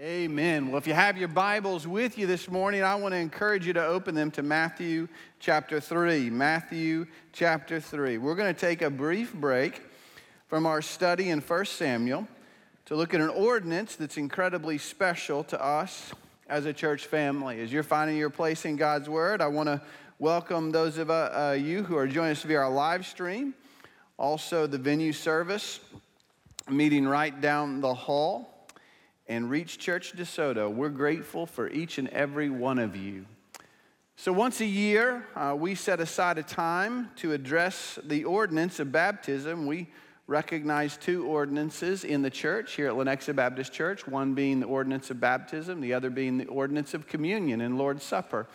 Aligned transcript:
Amen. 0.00 0.66
Well, 0.66 0.78
if 0.78 0.88
you 0.88 0.92
have 0.92 1.16
your 1.16 1.28
Bibles 1.28 1.86
with 1.86 2.18
you 2.18 2.26
this 2.26 2.50
morning, 2.50 2.82
I 2.82 2.96
want 2.96 3.14
to 3.14 3.18
encourage 3.18 3.64
you 3.64 3.72
to 3.74 3.86
open 3.86 4.16
them 4.16 4.28
to 4.32 4.42
Matthew 4.42 5.06
chapter 5.38 5.78
3. 5.78 6.30
Matthew 6.30 7.06
chapter 7.32 7.78
3. 7.78 8.18
We're 8.18 8.34
going 8.34 8.52
to 8.52 8.60
take 8.60 8.82
a 8.82 8.90
brief 8.90 9.32
break 9.32 9.82
from 10.48 10.66
our 10.66 10.82
study 10.82 11.30
in 11.30 11.40
1 11.40 11.64
Samuel 11.66 12.26
to 12.86 12.96
look 12.96 13.14
at 13.14 13.20
an 13.20 13.28
ordinance 13.28 13.94
that's 13.94 14.16
incredibly 14.16 14.78
special 14.78 15.44
to 15.44 15.64
us 15.64 16.12
as 16.48 16.66
a 16.66 16.72
church 16.72 17.06
family. 17.06 17.60
As 17.60 17.72
you're 17.72 17.84
finding 17.84 18.16
your 18.16 18.30
place 18.30 18.64
in 18.64 18.74
God's 18.74 19.08
Word, 19.08 19.40
I 19.40 19.46
want 19.46 19.68
to 19.68 19.80
welcome 20.18 20.72
those 20.72 20.98
of 20.98 21.08
uh, 21.08 21.30
uh, 21.32 21.52
you 21.52 21.84
who 21.84 21.96
are 21.96 22.08
joining 22.08 22.32
us 22.32 22.42
via 22.42 22.58
our 22.58 22.68
live 22.68 23.06
stream, 23.06 23.54
also 24.16 24.66
the 24.66 24.76
venue 24.76 25.12
service, 25.12 25.78
meeting 26.68 27.06
right 27.06 27.40
down 27.40 27.80
the 27.80 27.94
hall 27.94 28.53
and 29.26 29.50
Reach 29.50 29.78
Church 29.78 30.14
DeSoto. 30.16 30.72
We're 30.72 30.88
grateful 30.90 31.46
for 31.46 31.68
each 31.68 31.98
and 31.98 32.08
every 32.08 32.50
one 32.50 32.78
of 32.78 32.96
you. 32.96 33.26
So, 34.16 34.32
once 34.32 34.60
a 34.60 34.66
year, 34.66 35.26
uh, 35.34 35.56
we 35.58 35.74
set 35.74 35.98
aside 35.98 36.38
a 36.38 36.42
time 36.42 37.10
to 37.16 37.32
address 37.32 37.98
the 38.04 38.24
ordinance 38.24 38.78
of 38.78 38.92
baptism. 38.92 39.66
We 39.66 39.88
recognize 40.26 40.96
two 40.96 41.26
ordinances 41.26 42.04
in 42.04 42.22
the 42.22 42.30
church 42.30 42.74
here 42.74 42.88
at 42.88 42.94
Lenexa 42.94 43.34
Baptist 43.34 43.72
Church 43.72 44.06
one 44.06 44.34
being 44.34 44.60
the 44.60 44.66
ordinance 44.66 45.10
of 45.10 45.20
baptism, 45.20 45.80
the 45.80 45.94
other 45.94 46.10
being 46.10 46.38
the 46.38 46.46
ordinance 46.46 46.94
of 46.94 47.06
communion 47.06 47.60
and 47.60 47.76
Lord's 47.76 48.04
Supper. 48.04 48.46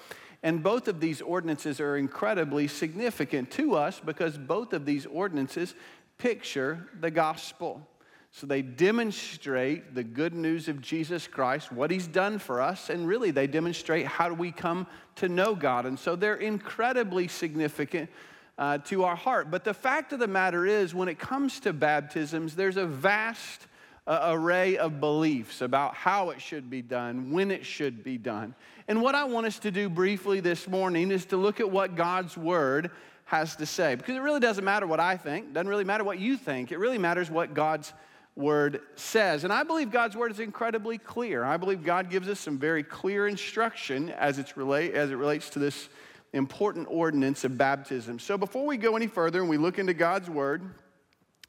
And 0.41 0.63
both 0.63 0.87
of 0.87 1.01
these 1.01 1.21
ordinances 1.21 1.81
are 1.81 1.97
incredibly 1.97 2.67
significant 2.67 3.51
to 3.51 3.75
us 3.75 3.99
because 3.99 4.37
both 4.37 4.71
of 4.71 4.85
these 4.85 5.05
ordinances 5.05 5.75
picture 6.17 6.87
the 6.99 7.11
gospel. 7.11 7.85
So 8.31 8.45
they 8.45 8.61
demonstrate 8.61 9.95
the 9.95 10.03
good 10.03 10.33
news 10.33 10.67
of 10.67 10.81
Jesus 10.81 11.27
Christ, 11.27 11.71
what 11.71 11.89
he's 11.89 12.07
done 12.07 12.37
for 12.37 12.61
us, 12.61 12.89
and 12.89 13.07
really 13.07 13.31
they 13.31 13.47
demonstrate 13.47 14.05
how 14.05 14.29
do 14.29 14.35
we 14.35 14.51
come 14.51 14.85
to 15.15 15.27
know 15.27 15.55
God. 15.55 15.85
And 15.85 15.97
so 15.97 16.15
they're 16.15 16.35
incredibly 16.35 17.27
significant 17.27 18.09
uh, 18.57 18.77
to 18.79 19.03
our 19.03 19.15
heart. 19.15 19.49
But 19.49 19.63
the 19.63 19.73
fact 19.73 20.13
of 20.13 20.19
the 20.19 20.27
matter 20.27 20.65
is, 20.65 20.93
when 20.93 21.09
it 21.09 21.17
comes 21.17 21.59
to 21.61 21.73
baptisms, 21.73 22.55
there's 22.55 22.77
a 22.77 22.85
vast 22.85 23.65
uh, 24.05 24.27
array 24.31 24.77
of 24.77 24.99
beliefs 24.99 25.61
about 25.61 25.95
how 25.95 26.29
it 26.29 26.41
should 26.41 26.69
be 26.69 26.81
done, 26.81 27.31
when 27.31 27.51
it 27.51 27.65
should 27.65 28.03
be 28.03 28.17
done. 28.17 28.53
And 28.87 29.01
what 29.01 29.15
I 29.15 29.23
want 29.23 29.47
us 29.47 29.59
to 29.59 29.71
do 29.71 29.89
briefly 29.89 30.39
this 30.39 30.67
morning 30.67 31.11
is 31.11 31.25
to 31.27 31.37
look 31.37 31.59
at 31.59 31.69
what 31.69 31.95
God's 31.95 32.37
Word 32.37 32.91
has 33.25 33.55
to 33.57 33.65
say. 33.65 33.95
Because 33.95 34.15
it 34.15 34.21
really 34.21 34.39
doesn't 34.39 34.65
matter 34.65 34.87
what 34.87 34.99
I 34.99 35.15
think, 35.15 35.53
doesn't 35.53 35.67
really 35.67 35.83
matter 35.83 36.03
what 36.03 36.19
you 36.19 36.37
think, 36.37 36.71
it 36.71 36.79
really 36.79 36.97
matters 36.97 37.29
what 37.29 37.53
God's 37.53 37.93
word 38.39 38.81
says. 38.95 39.43
And 39.43 39.51
I 39.51 39.63
believe 39.63 39.91
God's 39.91 40.15
word 40.15 40.31
is 40.31 40.39
incredibly 40.39 40.97
clear. 40.97 41.43
I 41.43 41.57
believe 41.57 41.83
God 41.83 42.09
gives 42.09 42.29
us 42.29 42.39
some 42.39 42.57
very 42.57 42.83
clear 42.83 43.27
instruction 43.27 44.09
as, 44.11 44.39
it's 44.39 44.55
relate, 44.55 44.93
as 44.93 45.11
it 45.11 45.15
relates 45.15 45.49
to 45.51 45.59
this 45.59 45.89
important 46.31 46.87
ordinance 46.89 47.43
of 47.43 47.57
baptism. 47.57 48.17
So 48.17 48.37
before 48.37 48.65
we 48.65 48.77
go 48.77 48.95
any 48.95 49.07
further 49.07 49.41
and 49.41 49.49
we 49.49 49.57
look 49.57 49.77
into 49.77 49.93
God's 49.93 50.29
word, 50.29 50.63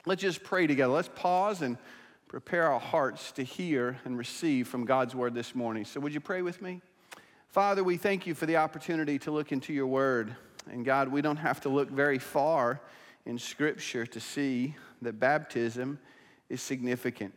let's 0.05 0.21
just 0.21 0.43
pray 0.43 0.67
together. 0.67 0.93
Let's 0.93 1.11
pause 1.15 1.63
and 1.63 1.79
prepare 2.27 2.71
our 2.71 2.81
hearts 2.81 3.33
to 3.33 3.45
hear 3.45 3.99
and 4.05 4.19
receive 4.19 4.67
from 4.67 4.85
God's 4.85 5.15
word 5.15 5.33
this 5.33 5.55
morning. 5.55 5.85
So 5.85 6.01
would 6.01 6.13
you 6.13 6.21
pray 6.21 6.43
with 6.43 6.61
me? 6.61 6.81
Father, 7.49 7.85
we 7.85 7.99
thank 7.99 8.27
you 8.27 8.35
for 8.35 8.47
the 8.47 8.57
opportunity 8.57 9.19
to 9.21 9.31
look 9.31 9.53
into 9.53 9.73
your 9.73 9.87
word. 9.87 10.35
And 10.71 10.85
God, 10.85 11.09
we 11.09 11.23
don't 11.23 11.37
have 11.37 11.61
to 11.63 11.69
look 11.69 11.89
very 11.89 12.19
far 12.19 12.81
in 13.27 13.39
Scripture 13.39 14.07
to 14.07 14.21
see 14.21 14.75
that 15.03 15.21
baptism 15.21 15.99
is 16.51 16.61
significant. 16.61 17.33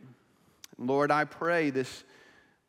Lord, 0.76 1.10
I 1.10 1.24
pray 1.24 1.70
this, 1.70 2.04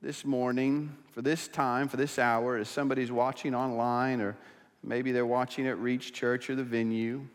this 0.02 0.24
morning, 0.24 0.96
for 1.12 1.22
this 1.22 1.48
time, 1.48 1.90
for 1.90 1.98
this 1.98 2.18
hour, 2.20 2.56
as 2.56 2.70
somebody's 2.70 3.12
watching 3.12 3.56
online 3.56 4.22
or 4.22 4.38
maybe 4.84 5.12
they're 5.12 5.26
watching 5.26 5.68
at 5.68 5.80
Reach 5.80 6.14
Church 6.14 6.50
or 6.50 6.56
the 6.56 6.64
venue. 6.64 7.28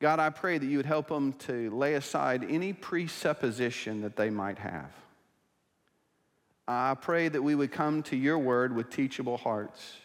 God, 0.00 0.18
I 0.18 0.30
pray 0.30 0.58
that 0.58 0.66
you 0.66 0.76
would 0.78 0.86
help 0.86 1.06
them 1.06 1.32
to 1.34 1.70
lay 1.70 1.94
aside 1.94 2.44
any 2.50 2.72
presupposition 2.72 4.00
that 4.02 4.16
they 4.16 4.28
might 4.28 4.58
have. 4.58 4.90
I 6.66 6.94
pray 7.00 7.28
that 7.28 7.42
we 7.42 7.54
would 7.54 7.70
come 7.70 8.02
to 8.04 8.16
your 8.16 8.38
word 8.38 8.74
with 8.74 8.90
teachable 8.90 9.36
hearts 9.36 9.96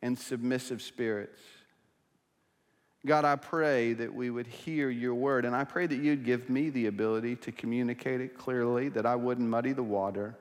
and 0.00 0.18
submissive 0.18 0.80
spirits. 0.80 1.40
God, 3.06 3.24
I 3.24 3.36
pray 3.36 3.94
that 3.94 4.14
we 4.14 4.28
would 4.28 4.46
hear 4.46 4.90
your 4.90 5.14
word, 5.14 5.46
and 5.46 5.56
I 5.56 5.64
pray 5.64 5.86
that 5.86 5.96
you'd 5.96 6.24
give 6.24 6.50
me 6.50 6.68
the 6.68 6.86
ability 6.86 7.36
to 7.36 7.52
communicate 7.52 8.20
it 8.20 8.36
clearly, 8.36 8.90
that 8.90 9.06
I 9.06 9.16
wouldn't 9.16 9.48
muddy 9.48 9.72
the 9.72 9.82
water. 9.82 10.36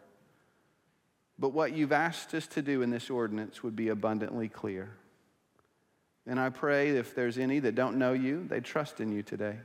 But 1.38 1.54
what 1.54 1.74
you've 1.74 1.94
asked 1.94 2.34
us 2.34 2.48
to 2.48 2.62
do 2.62 2.82
in 2.82 2.90
this 2.90 3.10
ordinance 3.10 3.64
would 3.64 3.78
be 3.78 3.88
abundantly 3.88 4.50
clear. 4.50 4.92
And 6.28 6.38
I 6.38 6.50
pray 6.50 6.90
if 6.90 7.16
there's 7.16 7.38
any 7.38 7.60
that 7.60 7.76
don't 7.76 7.98
know 7.98 8.12
you, 8.12 8.46
they 8.50 8.60
trust 8.60 9.00
in 9.00 9.12
you 9.12 9.24
today. 9.24 9.56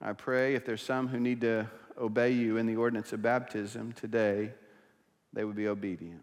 I 0.00 0.12
pray 0.12 0.54
if 0.54 0.66
there's 0.66 0.82
some 0.82 1.08
who 1.08 1.18
need 1.18 1.40
to 1.40 1.66
obey 1.98 2.32
you 2.32 2.58
in 2.58 2.66
the 2.66 2.76
ordinance 2.76 3.14
of 3.14 3.22
baptism 3.22 3.92
today, 3.92 4.52
they 5.32 5.44
would 5.44 5.56
be 5.56 5.68
obedient. 5.68 6.22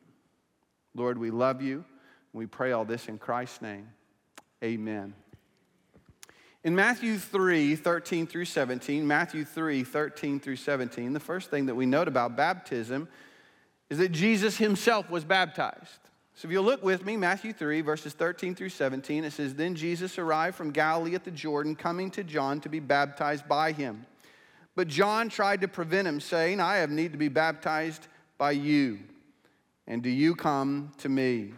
Lord, 0.93 1.17
we 1.17 1.31
love 1.31 1.63
you. 1.63 1.85
We 2.33 2.45
pray 2.45 2.71
all 2.71 2.85
this 2.85 3.07
in 3.07 3.17
Christ's 3.17 3.63
name. 3.63 3.89
Amen. 4.63 5.15
In 6.63 6.75
Matthew 6.75 7.17
3, 7.17 7.75
13 7.75 8.27
through 8.27 8.45
17, 8.45 9.07
Matthew 9.07 9.45
3, 9.45 9.83
13 9.83 10.39
through 10.41 10.57
17, 10.57 11.13
the 11.13 11.19
first 11.19 11.49
thing 11.49 11.67
that 11.67 11.75
we 11.75 11.85
note 11.85 12.09
about 12.09 12.35
baptism 12.35 13.07
is 13.89 13.97
that 13.99 14.11
Jesus 14.11 14.57
himself 14.57 15.09
was 15.09 15.23
baptized. 15.23 15.99
So 16.35 16.47
if 16.47 16.51
you'll 16.51 16.63
look 16.65 16.83
with 16.83 17.05
me, 17.05 17.15
Matthew 17.15 17.53
3, 17.53 17.81
verses 17.81 18.13
13 18.13 18.55
through 18.55 18.69
17, 18.69 19.23
it 19.23 19.31
says, 19.31 19.55
Then 19.55 19.73
Jesus 19.75 20.17
arrived 20.17 20.57
from 20.57 20.71
Galilee 20.71 21.15
at 21.15 21.23
the 21.23 21.31
Jordan, 21.31 21.75
coming 21.75 22.11
to 22.11 22.23
John 22.23 22.59
to 22.61 22.69
be 22.69 22.79
baptized 22.79 23.47
by 23.47 23.71
him. 23.71 24.05
But 24.75 24.87
John 24.89 25.29
tried 25.29 25.61
to 25.61 25.67
prevent 25.67 26.07
him, 26.07 26.19
saying, 26.19 26.59
I 26.59 26.77
have 26.77 26.89
need 26.89 27.13
to 27.13 27.17
be 27.17 27.29
baptized 27.29 28.07
by 28.37 28.51
you, 28.51 28.99
and 29.87 30.01
do 30.01 30.09
you 30.09 30.35
come 30.35 30.91
to 30.99 31.09
me? 31.09 31.53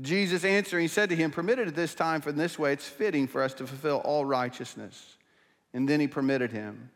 Jesus 0.00 0.44
answering 0.44 0.88
said 0.88 1.08
to 1.08 1.16
him, 1.16 1.30
Permitted 1.30 1.66
it 1.66 1.70
at 1.70 1.74
this 1.74 1.94
time, 1.94 2.20
for 2.20 2.30
in 2.30 2.36
this 2.36 2.58
way 2.58 2.72
it's 2.72 2.86
fitting 2.88 3.26
for 3.26 3.42
us 3.42 3.54
to 3.54 3.66
fulfill 3.66 3.98
all 3.98 4.24
righteousness. 4.24 5.16
And 5.72 5.88
then 5.88 6.00
he 6.00 6.06
permitted 6.06 6.52
him. 6.52 6.90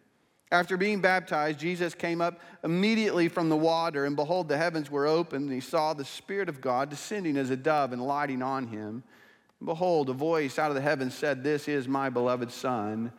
After 0.53 0.77
being 0.77 1.01
baptized, 1.01 1.59
Jesus 1.59 1.95
came 1.95 2.21
up 2.21 2.41
immediately 2.63 3.29
from 3.29 3.49
the 3.49 3.57
water, 3.57 4.05
and 4.05 4.15
behold, 4.15 4.49
the 4.49 4.57
heavens 4.57 4.91
were 4.91 5.07
opened, 5.07 5.47
and 5.47 5.53
he 5.53 5.61
saw 5.61 5.95
the 5.95 6.05
Spirit 6.05 6.49
of 6.49 6.61
God 6.61 6.91
descending 6.91 7.37
as 7.37 7.51
a 7.51 7.57
dove 7.57 7.93
and 7.93 8.01
lighting 8.01 8.43
on 8.43 8.69
him. 8.69 9.03
And 9.59 9.67
behold, 9.67 10.09
a 10.11 10.13
voice 10.13 10.59
out 10.59 10.71
of 10.71 10.77
the 10.77 10.81
heavens 10.81 11.15
said, 11.15 11.43
This 11.43 11.67
is 11.67 11.89
my 11.89 12.09
beloved 12.09 12.53
Son, 12.53 13.11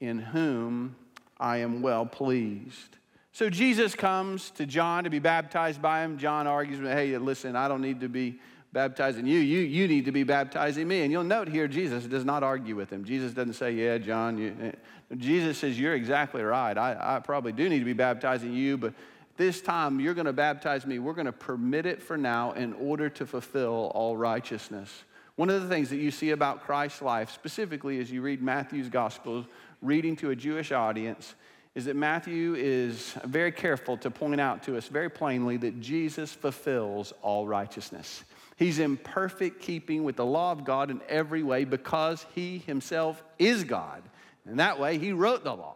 in 0.00 0.18
whom 0.18 0.96
I 1.38 1.58
am 1.58 1.82
well 1.82 2.04
pleased. 2.06 2.96
So 3.30 3.48
Jesus 3.48 3.94
comes 3.94 4.50
to 4.52 4.66
John 4.66 5.04
to 5.04 5.10
be 5.10 5.20
baptized 5.20 5.80
by 5.80 6.02
him. 6.02 6.18
John 6.18 6.48
argues, 6.48 6.80
Hey, 6.80 7.16
listen, 7.16 7.54
I 7.54 7.68
don't 7.68 7.80
need 7.80 8.00
to 8.00 8.08
be 8.08 8.40
baptizing 8.72 9.26
you, 9.26 9.38
you, 9.38 9.60
you 9.60 9.86
need 9.86 10.06
to 10.06 10.12
be 10.12 10.22
baptizing 10.22 10.88
me. 10.88 11.02
And 11.02 11.12
you'll 11.12 11.24
note 11.24 11.48
here, 11.48 11.68
Jesus 11.68 12.04
does 12.04 12.24
not 12.24 12.42
argue 12.42 12.74
with 12.74 12.90
him. 12.90 13.04
Jesus 13.04 13.32
doesn't 13.32 13.54
say, 13.54 13.72
Yeah, 13.72 13.98
John. 13.98 14.38
You, 14.38 14.56
eh. 14.62 14.72
Jesus 15.16 15.58
says, 15.58 15.78
You're 15.78 15.94
exactly 15.94 16.42
right. 16.42 16.76
I, 16.76 17.16
I 17.16 17.20
probably 17.20 17.52
do 17.52 17.68
need 17.68 17.80
to 17.80 17.84
be 17.84 17.92
baptizing 17.92 18.52
you, 18.52 18.78
but 18.78 18.94
this 19.36 19.60
time 19.60 20.00
you're 20.00 20.14
going 20.14 20.26
to 20.26 20.32
baptize 20.32 20.86
me. 20.86 20.98
We're 20.98 21.14
going 21.14 21.26
to 21.26 21.32
permit 21.32 21.86
it 21.86 22.02
for 22.02 22.16
now 22.16 22.52
in 22.52 22.72
order 22.74 23.08
to 23.10 23.26
fulfill 23.26 23.90
all 23.94 24.16
righteousness. 24.16 25.04
One 25.36 25.48
of 25.48 25.62
the 25.62 25.68
things 25.68 25.88
that 25.90 25.96
you 25.96 26.10
see 26.10 26.30
about 26.30 26.62
Christ's 26.64 27.02
life, 27.02 27.30
specifically 27.30 27.98
as 28.00 28.10
you 28.10 28.20
read 28.20 28.42
Matthew's 28.42 28.88
gospel, 28.88 29.46
reading 29.80 30.14
to 30.16 30.30
a 30.30 30.36
Jewish 30.36 30.72
audience, 30.72 31.34
is 31.74 31.86
that 31.86 31.96
Matthew 31.96 32.54
is 32.54 33.14
very 33.24 33.50
careful 33.50 33.96
to 33.98 34.10
point 34.10 34.40
out 34.40 34.62
to 34.64 34.76
us 34.76 34.88
very 34.88 35.08
plainly 35.08 35.56
that 35.56 35.80
Jesus 35.80 36.30
fulfills 36.30 37.14
all 37.22 37.46
righteousness. 37.46 38.24
He's 38.62 38.78
in 38.78 38.96
perfect 38.96 39.60
keeping 39.60 40.04
with 40.04 40.14
the 40.14 40.24
law 40.24 40.52
of 40.52 40.64
God 40.64 40.92
in 40.92 41.00
every 41.08 41.42
way 41.42 41.64
because 41.64 42.24
he 42.32 42.58
himself 42.58 43.20
is 43.36 43.64
God. 43.64 44.02
And 44.46 44.60
that 44.60 44.78
way, 44.78 44.98
he 44.98 45.12
wrote 45.12 45.42
the 45.42 45.52
law. 45.52 45.74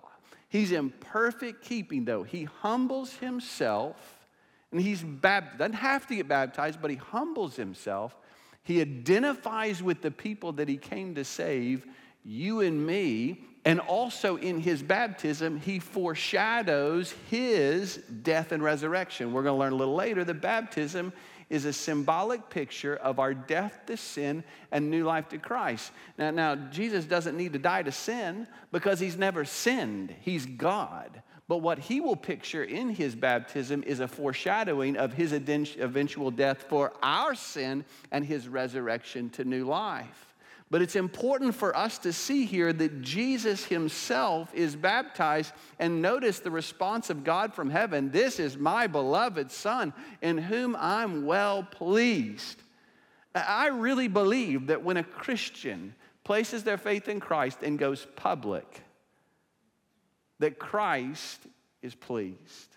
He's 0.48 0.70
in 0.70 0.90
perfect 0.90 1.64
keeping, 1.64 2.04
though. 2.04 2.22
He 2.22 2.44
humbles 2.44 3.12
himself 3.14 3.96
and 4.70 4.80
he's 4.80 5.02
baptized, 5.02 5.58
doesn't 5.58 5.72
have 5.74 6.06
to 6.06 6.14
get 6.14 6.28
baptized, 6.28 6.80
but 6.80 6.92
he 6.92 6.96
humbles 6.96 7.56
himself. 7.56 8.16
He 8.62 8.80
identifies 8.80 9.82
with 9.82 10.00
the 10.00 10.12
people 10.12 10.52
that 10.52 10.68
he 10.68 10.76
came 10.76 11.16
to 11.16 11.24
save, 11.24 11.86
you 12.24 12.60
and 12.60 12.86
me. 12.86 13.42
And 13.64 13.80
also 13.80 14.36
in 14.36 14.60
his 14.60 14.80
baptism, 14.80 15.58
he 15.58 15.80
foreshadows 15.80 17.14
his 17.30 17.96
death 17.96 18.52
and 18.52 18.62
resurrection. 18.62 19.32
We're 19.32 19.42
going 19.42 19.56
to 19.56 19.58
learn 19.58 19.72
a 19.72 19.76
little 19.76 19.96
later 19.96 20.22
that 20.22 20.40
baptism 20.40 21.12
is 21.48 21.64
a 21.64 21.72
symbolic 21.72 22.50
picture 22.50 22.96
of 22.96 23.18
our 23.18 23.34
death 23.34 23.80
to 23.86 23.96
sin 23.96 24.42
and 24.72 24.90
new 24.90 25.04
life 25.04 25.28
to 25.28 25.38
Christ. 25.38 25.92
Now, 26.18 26.30
now, 26.30 26.54
Jesus 26.54 27.04
doesn't 27.04 27.36
need 27.36 27.52
to 27.52 27.58
die 27.58 27.82
to 27.82 27.92
sin 27.92 28.46
because 28.72 28.98
he's 28.98 29.16
never 29.16 29.44
sinned. 29.44 30.14
He's 30.22 30.46
God. 30.46 31.22
But 31.48 31.58
what 31.58 31.78
he 31.78 32.00
will 32.00 32.16
picture 32.16 32.64
in 32.64 32.88
his 32.88 33.14
baptism 33.14 33.84
is 33.84 34.00
a 34.00 34.08
foreshadowing 34.08 34.96
of 34.96 35.12
his 35.12 35.32
eventual 35.32 36.32
death 36.32 36.64
for 36.64 36.92
our 37.02 37.36
sin 37.36 37.84
and 38.10 38.24
his 38.24 38.48
resurrection 38.48 39.30
to 39.30 39.44
new 39.44 39.64
life. 39.64 40.25
But 40.68 40.82
it's 40.82 40.96
important 40.96 41.54
for 41.54 41.76
us 41.76 41.98
to 41.98 42.12
see 42.12 42.44
here 42.44 42.72
that 42.72 43.00
Jesus 43.00 43.64
himself 43.64 44.52
is 44.52 44.74
baptized 44.74 45.52
and 45.78 46.02
notice 46.02 46.40
the 46.40 46.50
response 46.50 47.08
of 47.08 47.22
God 47.22 47.54
from 47.54 47.70
heaven 47.70 48.10
This 48.10 48.40
is 48.40 48.56
my 48.56 48.88
beloved 48.88 49.52
Son 49.52 49.92
in 50.22 50.38
whom 50.38 50.76
I'm 50.76 51.24
well 51.24 51.62
pleased. 51.62 52.62
I 53.34 53.68
really 53.68 54.08
believe 54.08 54.68
that 54.68 54.82
when 54.82 54.96
a 54.96 55.04
Christian 55.04 55.94
places 56.24 56.64
their 56.64 56.78
faith 56.78 57.08
in 57.08 57.20
Christ 57.20 57.58
and 57.62 57.78
goes 57.78 58.06
public, 58.16 58.82
that 60.40 60.58
Christ 60.58 61.40
is 61.82 61.94
pleased. 61.94 62.75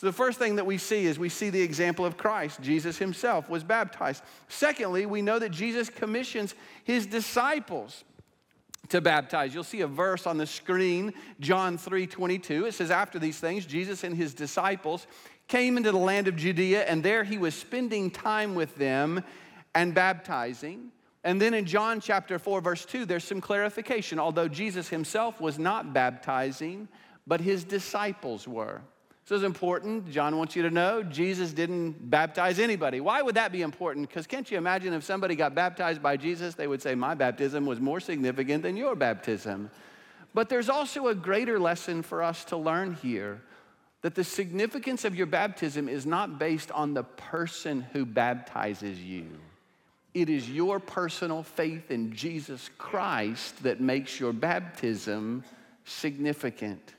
So, 0.00 0.06
the 0.06 0.14
first 0.14 0.38
thing 0.38 0.56
that 0.56 0.64
we 0.64 0.78
see 0.78 1.04
is 1.04 1.18
we 1.18 1.28
see 1.28 1.50
the 1.50 1.60
example 1.60 2.06
of 2.06 2.16
Christ. 2.16 2.62
Jesus 2.62 2.96
himself 2.96 3.50
was 3.50 3.62
baptized. 3.62 4.22
Secondly, 4.48 5.04
we 5.04 5.20
know 5.20 5.38
that 5.38 5.50
Jesus 5.50 5.90
commissions 5.90 6.54
his 6.84 7.04
disciples 7.04 8.02
to 8.88 9.02
baptize. 9.02 9.52
You'll 9.52 9.62
see 9.62 9.82
a 9.82 9.86
verse 9.86 10.26
on 10.26 10.38
the 10.38 10.46
screen, 10.46 11.12
John 11.38 11.76
3 11.76 12.06
22. 12.06 12.64
It 12.64 12.72
says, 12.72 12.90
After 12.90 13.18
these 13.18 13.38
things, 13.40 13.66
Jesus 13.66 14.02
and 14.02 14.16
his 14.16 14.32
disciples 14.32 15.06
came 15.48 15.76
into 15.76 15.92
the 15.92 15.98
land 15.98 16.28
of 16.28 16.36
Judea, 16.36 16.84
and 16.84 17.02
there 17.02 17.22
he 17.22 17.36
was 17.36 17.54
spending 17.54 18.10
time 18.10 18.54
with 18.54 18.74
them 18.76 19.22
and 19.74 19.94
baptizing. 19.94 20.92
And 21.24 21.38
then 21.38 21.52
in 21.52 21.66
John 21.66 22.00
chapter 22.00 22.38
4, 22.38 22.62
verse 22.62 22.86
2, 22.86 23.04
there's 23.04 23.24
some 23.24 23.42
clarification. 23.42 24.18
Although 24.18 24.48
Jesus 24.48 24.88
himself 24.88 25.42
was 25.42 25.58
not 25.58 25.92
baptizing, 25.92 26.88
but 27.26 27.42
his 27.42 27.64
disciples 27.64 28.48
were. 28.48 28.80
So 29.30 29.36
it's 29.36 29.44
important. 29.44 30.10
John 30.10 30.36
wants 30.36 30.56
you 30.56 30.64
to 30.64 30.72
know 30.72 31.04
Jesus 31.04 31.52
didn't 31.52 32.10
baptize 32.10 32.58
anybody. 32.58 33.00
Why 33.00 33.22
would 33.22 33.36
that 33.36 33.52
be 33.52 33.62
important? 33.62 34.08
Because 34.08 34.26
can't 34.26 34.50
you 34.50 34.58
imagine 34.58 34.92
if 34.92 35.04
somebody 35.04 35.36
got 35.36 35.54
baptized 35.54 36.02
by 36.02 36.16
Jesus, 36.16 36.56
they 36.56 36.66
would 36.66 36.82
say, 36.82 36.96
My 36.96 37.14
baptism 37.14 37.64
was 37.64 37.78
more 37.78 38.00
significant 38.00 38.64
than 38.64 38.76
your 38.76 38.96
baptism. 38.96 39.70
But 40.34 40.48
there's 40.48 40.68
also 40.68 41.06
a 41.06 41.14
greater 41.14 41.60
lesson 41.60 42.02
for 42.02 42.24
us 42.24 42.42
to 42.46 42.56
learn 42.56 42.94
here 42.94 43.40
that 44.02 44.16
the 44.16 44.24
significance 44.24 45.04
of 45.04 45.14
your 45.14 45.26
baptism 45.26 45.88
is 45.88 46.04
not 46.04 46.40
based 46.40 46.72
on 46.72 46.92
the 46.92 47.04
person 47.04 47.82
who 47.92 48.04
baptizes 48.04 49.00
you. 49.00 49.28
It 50.12 50.28
is 50.28 50.50
your 50.50 50.80
personal 50.80 51.44
faith 51.44 51.92
in 51.92 52.12
Jesus 52.14 52.68
Christ 52.78 53.62
that 53.62 53.80
makes 53.80 54.18
your 54.18 54.32
baptism 54.32 55.44
significant. 55.84 56.94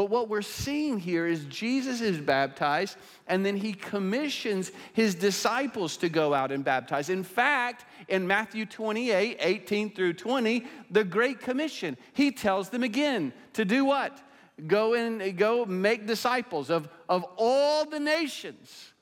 But 0.00 0.08
what 0.08 0.30
we're 0.30 0.40
seeing 0.40 0.98
here 0.98 1.26
is 1.26 1.44
Jesus 1.44 2.00
is 2.00 2.16
baptized, 2.16 2.96
and 3.26 3.44
then 3.44 3.54
he 3.54 3.74
commissions 3.74 4.72
his 4.94 5.14
disciples 5.14 5.98
to 5.98 6.08
go 6.08 6.32
out 6.32 6.50
and 6.50 6.64
baptize. 6.64 7.10
In 7.10 7.22
fact, 7.22 7.84
in 8.08 8.26
Matthew 8.26 8.64
28 8.64 9.36
18 9.38 9.94
through 9.94 10.14
20, 10.14 10.64
the 10.90 11.04
Great 11.04 11.40
Commission, 11.40 11.98
he 12.14 12.30
tells 12.30 12.70
them 12.70 12.82
again 12.82 13.34
to 13.52 13.66
do 13.66 13.84
what? 13.84 14.18
Go 14.66 14.94
and 14.94 15.36
go 15.36 15.66
make 15.66 16.06
disciples 16.06 16.70
of, 16.70 16.88
of 17.06 17.26
all 17.36 17.84
the 17.84 18.00
nations, 18.00 18.94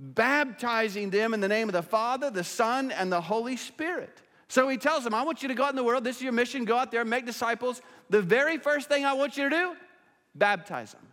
baptizing 0.00 1.10
them 1.10 1.32
in 1.32 1.38
the 1.38 1.46
name 1.46 1.68
of 1.68 1.74
the 1.74 1.82
Father, 1.82 2.28
the 2.28 2.42
Son, 2.42 2.90
and 2.90 3.12
the 3.12 3.20
Holy 3.20 3.56
Spirit. 3.56 4.20
So 4.48 4.68
he 4.68 4.78
tells 4.78 5.04
them, 5.04 5.14
I 5.14 5.22
want 5.22 5.42
you 5.42 5.48
to 5.48 5.54
go 5.54 5.62
out 5.62 5.70
in 5.70 5.76
the 5.76 5.84
world. 5.84 6.02
This 6.02 6.16
is 6.16 6.22
your 6.22 6.32
mission. 6.32 6.64
Go 6.64 6.76
out 6.76 6.90
there 6.90 7.04
make 7.04 7.24
disciples. 7.24 7.80
The 8.08 8.20
very 8.20 8.58
first 8.58 8.88
thing 8.88 9.04
I 9.04 9.12
want 9.12 9.36
you 9.36 9.48
to 9.48 9.56
do 9.56 9.76
baptize 10.34 10.92
them. 10.92 11.06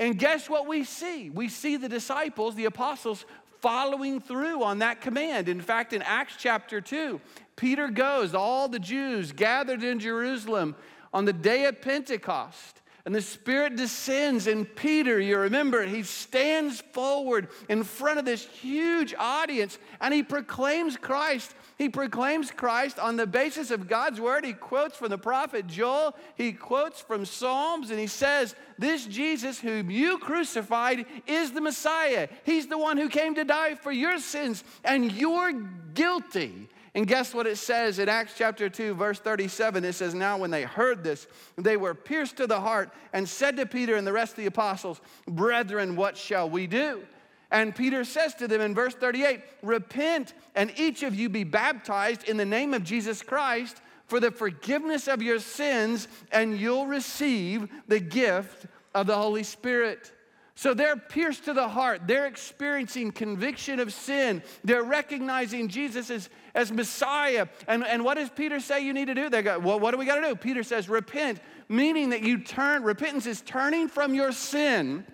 And 0.00 0.18
guess 0.18 0.50
what 0.50 0.66
we 0.66 0.84
see? 0.84 1.30
We 1.30 1.48
see 1.48 1.76
the 1.76 1.88
disciples, 1.88 2.54
the 2.54 2.64
apostles, 2.64 3.24
following 3.60 4.20
through 4.20 4.62
on 4.62 4.80
that 4.80 5.00
command. 5.00 5.48
In 5.48 5.60
fact, 5.60 5.92
in 5.92 6.02
Acts 6.02 6.34
chapter 6.38 6.80
2, 6.80 7.20
Peter 7.56 7.88
goes, 7.88 8.34
all 8.34 8.68
the 8.68 8.78
Jews 8.78 9.32
gathered 9.32 9.82
in 9.82 10.00
Jerusalem 10.00 10.74
on 11.12 11.24
the 11.24 11.32
day 11.32 11.64
of 11.64 11.80
Pentecost. 11.80 12.82
And 13.06 13.14
the 13.14 13.22
Spirit 13.22 13.76
descends, 13.76 14.46
and 14.46 14.74
Peter, 14.76 15.20
you 15.20 15.38
remember, 15.38 15.84
he 15.84 16.02
stands 16.02 16.80
forward 16.92 17.48
in 17.68 17.84
front 17.84 18.18
of 18.18 18.24
this 18.24 18.44
huge 18.46 19.14
audience 19.18 19.78
and 20.00 20.12
he 20.12 20.22
proclaims 20.22 20.96
Christ 20.96 21.54
he 21.76 21.88
proclaims 21.88 22.50
Christ 22.50 22.98
on 22.98 23.16
the 23.16 23.26
basis 23.26 23.70
of 23.70 23.88
God's 23.88 24.20
word. 24.20 24.44
He 24.44 24.52
quotes 24.52 24.96
from 24.96 25.08
the 25.08 25.18
prophet 25.18 25.66
Joel, 25.66 26.14
he 26.36 26.52
quotes 26.52 27.00
from 27.00 27.24
Psalms, 27.24 27.90
and 27.90 27.98
he 27.98 28.06
says, 28.06 28.54
This 28.78 29.06
Jesus 29.06 29.58
whom 29.58 29.90
you 29.90 30.18
crucified 30.18 31.06
is 31.26 31.50
the 31.50 31.60
Messiah. 31.60 32.28
He's 32.44 32.68
the 32.68 32.78
one 32.78 32.96
who 32.96 33.08
came 33.08 33.34
to 33.34 33.44
die 33.44 33.74
for 33.74 33.90
your 33.90 34.18
sins, 34.18 34.62
and 34.84 35.10
you're 35.10 35.52
guilty. 35.94 36.68
And 36.96 37.08
guess 37.08 37.34
what 37.34 37.48
it 37.48 37.58
says 37.58 37.98
in 37.98 38.08
Acts 38.08 38.34
chapter 38.38 38.68
2, 38.68 38.94
verse 38.94 39.18
37? 39.18 39.84
It 39.84 39.94
says, 39.94 40.14
Now 40.14 40.38
when 40.38 40.52
they 40.52 40.62
heard 40.62 41.02
this, 41.02 41.26
they 41.56 41.76
were 41.76 41.92
pierced 41.92 42.36
to 42.36 42.46
the 42.46 42.60
heart 42.60 42.90
and 43.12 43.28
said 43.28 43.56
to 43.56 43.66
Peter 43.66 43.96
and 43.96 44.06
the 44.06 44.12
rest 44.12 44.34
of 44.34 44.36
the 44.36 44.46
apostles, 44.46 45.00
Brethren, 45.26 45.96
what 45.96 46.16
shall 46.16 46.48
we 46.48 46.68
do? 46.68 47.02
And 47.50 47.74
Peter 47.74 48.04
says 48.04 48.34
to 48.36 48.48
them 48.48 48.60
in 48.60 48.74
verse 48.74 48.94
38 48.94 49.40
Repent 49.62 50.34
and 50.54 50.72
each 50.76 51.02
of 51.02 51.14
you 51.14 51.28
be 51.28 51.44
baptized 51.44 52.28
in 52.28 52.36
the 52.36 52.44
name 52.44 52.74
of 52.74 52.84
Jesus 52.84 53.22
Christ 53.22 53.80
for 54.06 54.20
the 54.20 54.30
forgiveness 54.30 55.08
of 55.08 55.22
your 55.22 55.38
sins, 55.38 56.08
and 56.30 56.58
you'll 56.58 56.86
receive 56.86 57.68
the 57.88 58.00
gift 58.00 58.66
of 58.94 59.06
the 59.06 59.16
Holy 59.16 59.42
Spirit. 59.42 60.12
So 60.56 60.72
they're 60.72 60.96
pierced 60.96 61.46
to 61.46 61.52
the 61.52 61.66
heart. 61.66 62.02
They're 62.06 62.26
experiencing 62.26 63.10
conviction 63.10 63.80
of 63.80 63.92
sin. 63.92 64.40
They're 64.62 64.84
recognizing 64.84 65.68
Jesus 65.68 66.10
as, 66.10 66.28
as 66.54 66.70
Messiah. 66.70 67.48
And, 67.66 67.84
and 67.84 68.04
what 68.04 68.14
does 68.14 68.30
Peter 68.30 68.60
say 68.60 68.84
you 68.84 68.92
need 68.92 69.06
to 69.06 69.14
do? 69.14 69.28
They 69.28 69.42
go, 69.42 69.58
well, 69.58 69.80
what 69.80 69.90
do 69.90 69.98
we 69.98 70.06
got 70.06 70.20
to 70.20 70.28
do? 70.28 70.36
Peter 70.36 70.62
says, 70.62 70.88
repent, 70.88 71.40
meaning 71.68 72.10
that 72.10 72.22
you 72.22 72.38
turn, 72.38 72.84
repentance 72.84 73.26
is 73.26 73.40
turning 73.40 73.88
from 73.88 74.14
your 74.14 74.30
sin 74.30 75.04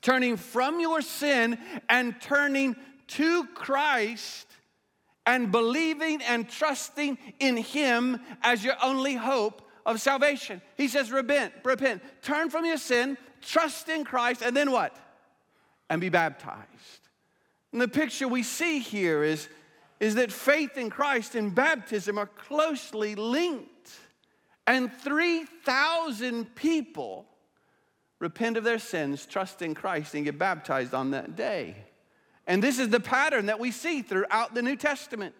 turning 0.00 0.36
from 0.36 0.80
your 0.80 1.02
sin 1.02 1.58
and 1.88 2.20
turning 2.20 2.76
to 3.08 3.44
Christ 3.54 4.46
and 5.26 5.52
believing 5.52 6.22
and 6.22 6.48
trusting 6.48 7.18
in 7.38 7.56
Him 7.56 8.18
as 8.42 8.64
your 8.64 8.74
only 8.82 9.14
hope 9.14 9.62
of 9.84 10.00
salvation. 10.00 10.62
He 10.76 10.88
says, 10.88 11.10
repent, 11.10 11.52
repent, 11.64 12.02
turn 12.22 12.50
from 12.50 12.64
your 12.64 12.76
sin, 12.76 13.18
trust 13.42 13.88
in 13.88 14.04
Christ, 14.04 14.42
and 14.42 14.56
then 14.56 14.70
what? 14.70 14.96
And 15.90 16.00
be 16.00 16.08
baptized. 16.08 17.08
And 17.72 17.80
the 17.80 17.88
picture 17.88 18.26
we 18.26 18.42
see 18.42 18.78
here 18.78 19.22
is, 19.22 19.48
is 20.00 20.14
that 20.14 20.32
faith 20.32 20.76
in 20.76 20.90
Christ 20.90 21.34
and 21.34 21.54
baptism 21.54 22.18
are 22.18 22.26
closely 22.26 23.14
linked. 23.14 23.92
And 24.66 24.92
3,000 24.92 26.54
people 26.54 27.27
repent 28.18 28.56
of 28.56 28.64
their 28.64 28.78
sins, 28.78 29.26
trust 29.26 29.62
in 29.62 29.74
Christ, 29.74 30.14
and 30.14 30.24
get 30.24 30.38
baptized 30.38 30.94
on 30.94 31.12
that 31.12 31.36
day. 31.36 31.76
And 32.46 32.62
this 32.62 32.78
is 32.78 32.88
the 32.88 33.00
pattern 33.00 33.46
that 33.46 33.60
we 33.60 33.70
see 33.70 34.02
throughout 34.02 34.54
the 34.54 34.62
New 34.62 34.76
Testament. 34.76 35.34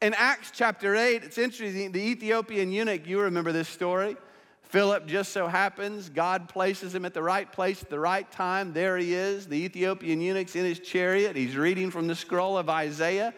In 0.00 0.14
Acts 0.14 0.52
chapter 0.54 0.94
8, 0.94 1.24
it's 1.24 1.38
interesting, 1.38 1.90
the 1.90 2.00
Ethiopian 2.00 2.70
eunuch, 2.70 3.06
you 3.06 3.20
remember 3.20 3.50
this 3.50 3.68
story. 3.68 4.16
Philip 4.62 5.06
just 5.06 5.32
so 5.32 5.48
happens, 5.48 6.10
God 6.10 6.48
places 6.48 6.94
him 6.94 7.04
at 7.04 7.14
the 7.14 7.22
right 7.22 7.50
place 7.50 7.82
at 7.82 7.88
the 7.88 7.98
right 7.98 8.30
time. 8.30 8.72
There 8.74 8.98
he 8.98 9.14
is. 9.14 9.46
The 9.46 9.56
Ethiopian 9.64 10.20
eunuch's 10.20 10.54
in 10.54 10.64
his 10.64 10.78
chariot. 10.78 11.34
He's 11.34 11.56
reading 11.56 11.90
from 11.90 12.06
the 12.06 12.14
scroll 12.14 12.58
of 12.58 12.68
Isaiah. 12.68 13.32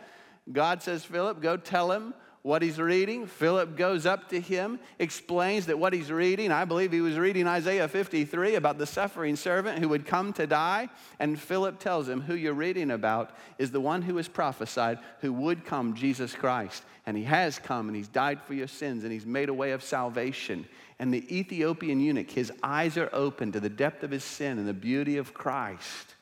God 0.52 0.82
says, 0.82 1.04
Philip, 1.04 1.40
go 1.40 1.56
tell 1.56 1.92
him 1.92 2.14
what 2.42 2.62
he's 2.62 2.78
reading. 2.78 3.26
Philip 3.26 3.76
goes 3.76 4.06
up 4.06 4.30
to 4.30 4.40
him, 4.40 4.78
explains 4.98 5.66
that 5.66 5.78
what 5.78 5.92
he's 5.92 6.10
reading, 6.10 6.50
I 6.50 6.64
believe 6.64 6.90
he 6.90 7.00
was 7.00 7.18
reading 7.18 7.46
Isaiah 7.46 7.86
53 7.86 8.54
about 8.54 8.78
the 8.78 8.86
suffering 8.86 9.36
servant 9.36 9.78
who 9.78 9.88
would 9.90 10.06
come 10.06 10.32
to 10.34 10.46
die. 10.46 10.88
And 11.18 11.38
Philip 11.38 11.78
tells 11.78 12.08
him, 12.08 12.22
Who 12.22 12.34
you're 12.34 12.54
reading 12.54 12.90
about 12.90 13.36
is 13.58 13.70
the 13.70 13.80
one 13.80 14.02
who 14.02 14.16
is 14.18 14.28
prophesied 14.28 14.98
who 15.20 15.32
would 15.34 15.64
come, 15.64 15.94
Jesus 15.94 16.34
Christ. 16.34 16.82
And 17.06 17.16
he 17.16 17.24
has 17.24 17.58
come 17.58 17.88
and 17.88 17.96
he's 17.96 18.08
died 18.08 18.40
for 18.42 18.54
your 18.54 18.68
sins 18.68 19.04
and 19.04 19.12
he's 19.12 19.26
made 19.26 19.48
a 19.48 19.54
way 19.54 19.72
of 19.72 19.82
salvation. 19.82 20.66
And 20.98 21.12
the 21.12 21.34
Ethiopian 21.34 22.00
eunuch, 22.00 22.30
his 22.30 22.52
eyes 22.62 22.96
are 22.96 23.10
open 23.12 23.52
to 23.52 23.60
the 23.60 23.70
depth 23.70 24.02
of 24.02 24.10
his 24.10 24.24
sin 24.24 24.58
and 24.58 24.68
the 24.68 24.74
beauty 24.74 25.16
of 25.16 25.34
Christ. 25.34 26.14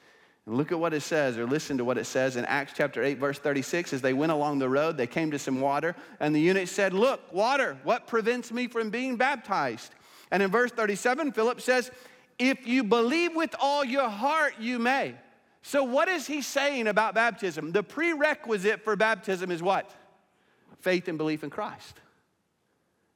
Look 0.48 0.72
at 0.72 0.80
what 0.80 0.94
it 0.94 1.02
says, 1.02 1.36
or 1.36 1.46
listen 1.46 1.76
to 1.76 1.84
what 1.84 1.98
it 1.98 2.06
says 2.06 2.36
in 2.36 2.46
Acts 2.46 2.72
chapter 2.74 3.02
8, 3.02 3.18
verse 3.18 3.38
36. 3.38 3.92
As 3.92 4.00
they 4.00 4.14
went 4.14 4.32
along 4.32 4.58
the 4.58 4.68
road, 4.68 4.96
they 4.96 5.06
came 5.06 5.30
to 5.30 5.38
some 5.38 5.60
water, 5.60 5.94
and 6.20 6.34
the 6.34 6.40
eunuch 6.40 6.68
said, 6.68 6.94
Look, 6.94 7.20
water, 7.32 7.76
what 7.84 8.06
prevents 8.06 8.50
me 8.50 8.66
from 8.66 8.88
being 8.88 9.16
baptized? 9.16 9.92
And 10.30 10.42
in 10.42 10.50
verse 10.50 10.70
37, 10.72 11.32
Philip 11.32 11.60
says, 11.60 11.90
If 12.38 12.66
you 12.66 12.82
believe 12.82 13.36
with 13.36 13.54
all 13.60 13.84
your 13.84 14.08
heart, 14.08 14.54
you 14.58 14.78
may. 14.78 15.16
So, 15.60 15.84
what 15.84 16.08
is 16.08 16.26
he 16.26 16.40
saying 16.40 16.86
about 16.86 17.14
baptism? 17.14 17.72
The 17.72 17.82
prerequisite 17.82 18.82
for 18.82 18.96
baptism 18.96 19.50
is 19.50 19.62
what? 19.62 19.94
Faith 20.80 21.08
and 21.08 21.18
belief 21.18 21.44
in 21.44 21.50
Christ. 21.50 22.00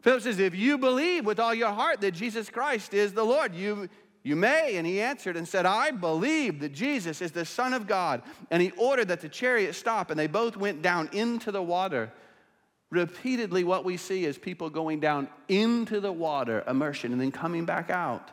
Philip 0.03 0.23
says, 0.23 0.39
If 0.39 0.55
you 0.55 0.77
believe 0.77 1.25
with 1.25 1.41
all 1.41 1.55
your 1.55 1.71
heart 1.71 2.03
that 2.03 2.11
Jesus 2.11 2.51
Christ 2.51 2.93
is 2.93 3.15
the 3.15 3.25
Lord, 3.25 3.55
you 3.55 3.89
You 4.23 4.37
may. 4.37 4.77
And 4.77 4.87
he 4.87 5.01
answered 5.01 5.37
and 5.37 5.47
said, 5.47 5.67
I 5.67 5.91
believe 5.91 6.61
that 6.61 6.73
Jesus 6.73 7.21
is 7.21 7.33
the 7.33 7.45
Son 7.45 7.75
of 7.75 7.87
God. 7.87 8.23
And 8.51 8.63
he 8.63 8.71
ordered 8.73 9.09
that 9.09 9.21
the 9.21 9.29
chariot 9.29 9.75
stop, 9.75 10.11
and 10.11 10.19
they 10.19 10.27
both 10.27 10.57
went 10.57 10.83
down 10.83 11.09
into 11.13 11.51
the 11.51 11.63
water. 11.63 12.13
Repeatedly, 12.91 13.65
what 13.65 13.85
we 13.85 13.97
see 13.97 14.25
is 14.25 14.39
people 14.39 14.71
going 14.71 15.01
down 15.01 15.29
into 15.49 15.99
the 15.99 16.13
water, 16.13 16.63
immersion, 16.69 17.13
and 17.13 17.21
then 17.21 17.33
coming 17.33 17.65
back 17.65 17.91
out. 17.91 18.31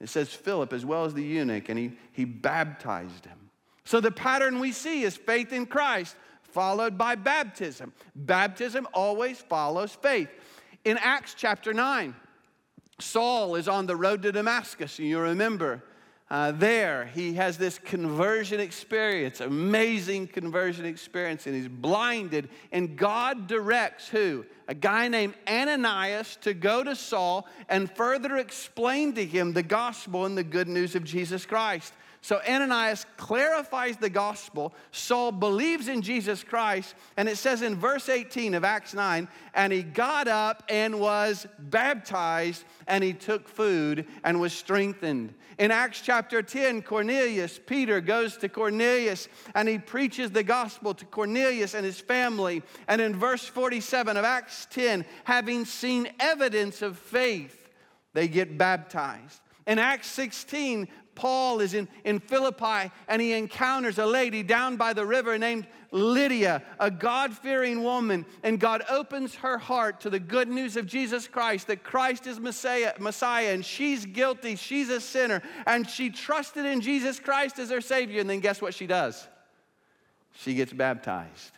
It 0.00 0.08
says 0.08 0.32
Philip 0.32 0.72
as 0.72 0.84
well 0.84 1.04
as 1.04 1.14
the 1.14 1.22
eunuch, 1.22 1.68
and 1.68 1.78
he, 1.78 1.92
he 2.12 2.24
baptized 2.24 3.26
him. 3.26 3.38
So 3.84 4.00
the 4.00 4.10
pattern 4.10 4.58
we 4.58 4.72
see 4.72 5.02
is 5.02 5.16
faith 5.16 5.52
in 5.52 5.66
Christ 5.66 6.16
followed 6.42 6.98
by 6.98 7.14
baptism. 7.14 7.92
Baptism 8.14 8.88
always 8.94 9.38
follows 9.40 9.94
faith. 10.00 10.28
In 10.84 10.98
Acts 10.98 11.34
chapter 11.34 11.72
9, 11.72 12.14
Saul 13.00 13.56
is 13.56 13.68
on 13.68 13.86
the 13.86 13.96
road 13.96 14.22
to 14.22 14.32
Damascus, 14.32 14.98
and 14.98 15.08
you 15.08 15.18
remember 15.18 15.82
uh, 16.30 16.52
there 16.52 17.06
he 17.06 17.34
has 17.34 17.58
this 17.58 17.78
conversion 17.80 18.60
experience, 18.60 19.40
amazing 19.40 20.28
conversion 20.28 20.86
experience, 20.86 21.46
and 21.46 21.56
he's 21.56 21.66
blinded. 21.66 22.48
And 22.70 22.96
God 22.96 23.48
directs 23.48 24.08
who? 24.08 24.46
A 24.68 24.74
guy 24.74 25.08
named 25.08 25.34
Ananias 25.48 26.36
to 26.42 26.54
go 26.54 26.84
to 26.84 26.94
Saul 26.94 27.48
and 27.68 27.90
further 27.90 28.36
explain 28.36 29.14
to 29.14 29.26
him 29.26 29.52
the 29.52 29.64
gospel 29.64 30.24
and 30.24 30.38
the 30.38 30.44
good 30.44 30.68
news 30.68 30.94
of 30.94 31.02
Jesus 31.02 31.44
Christ. 31.44 31.92
So 32.22 32.40
Ananias 32.46 33.06
clarifies 33.16 33.96
the 33.96 34.10
gospel. 34.10 34.74
Saul 34.92 35.32
believes 35.32 35.88
in 35.88 36.02
Jesus 36.02 36.44
Christ. 36.44 36.94
And 37.16 37.28
it 37.28 37.36
says 37.36 37.62
in 37.62 37.76
verse 37.76 38.08
18 38.08 38.54
of 38.54 38.64
Acts 38.64 38.92
9, 38.92 39.26
and 39.54 39.72
he 39.72 39.82
got 39.82 40.28
up 40.28 40.62
and 40.68 41.00
was 41.00 41.46
baptized, 41.58 42.64
and 42.86 43.02
he 43.02 43.14
took 43.14 43.48
food 43.48 44.06
and 44.22 44.40
was 44.40 44.52
strengthened. 44.52 45.34
In 45.58 45.70
Acts 45.70 46.00
chapter 46.00 46.42
10, 46.42 46.82
Cornelius, 46.82 47.60
Peter 47.66 48.00
goes 48.00 48.38
to 48.38 48.48
Cornelius 48.48 49.28
and 49.54 49.68
he 49.68 49.78
preaches 49.78 50.30
the 50.30 50.42
gospel 50.42 50.94
to 50.94 51.04
Cornelius 51.04 51.74
and 51.74 51.84
his 51.84 52.00
family. 52.00 52.62
And 52.88 52.98
in 52.98 53.14
verse 53.14 53.44
47 53.44 54.16
of 54.16 54.24
Acts 54.24 54.66
10, 54.70 55.04
having 55.24 55.66
seen 55.66 56.08
evidence 56.18 56.80
of 56.80 56.96
faith, 56.96 57.68
they 58.14 58.26
get 58.26 58.56
baptized. 58.56 59.40
In 59.66 59.78
Acts 59.78 60.08
16, 60.08 60.88
Paul 61.20 61.60
is 61.60 61.74
in, 61.74 61.86
in 62.02 62.18
Philippi 62.18 62.90
and 63.06 63.20
he 63.20 63.34
encounters 63.34 63.98
a 63.98 64.06
lady 64.06 64.42
down 64.42 64.78
by 64.78 64.94
the 64.94 65.04
river 65.04 65.36
named 65.36 65.66
Lydia, 65.90 66.62
a 66.78 66.90
God 66.90 67.36
fearing 67.36 67.82
woman. 67.82 68.24
And 68.42 68.58
God 68.58 68.82
opens 68.88 69.34
her 69.34 69.58
heart 69.58 70.00
to 70.00 70.08
the 70.08 70.18
good 70.18 70.48
news 70.48 70.78
of 70.78 70.86
Jesus 70.86 71.28
Christ 71.28 71.66
that 71.66 71.84
Christ 71.84 72.26
is 72.26 72.40
Messiah, 72.40 72.94
Messiah 72.98 73.52
and 73.52 73.62
she's 73.62 74.06
guilty, 74.06 74.56
she's 74.56 74.88
a 74.88 74.98
sinner, 74.98 75.42
and 75.66 75.86
she 75.86 76.08
trusted 76.08 76.64
in 76.64 76.80
Jesus 76.80 77.20
Christ 77.20 77.58
as 77.58 77.68
her 77.68 77.82
Savior. 77.82 78.22
And 78.22 78.30
then 78.30 78.40
guess 78.40 78.62
what 78.62 78.72
she 78.72 78.86
does? 78.86 79.28
She 80.32 80.54
gets 80.54 80.72
baptized. 80.72 81.52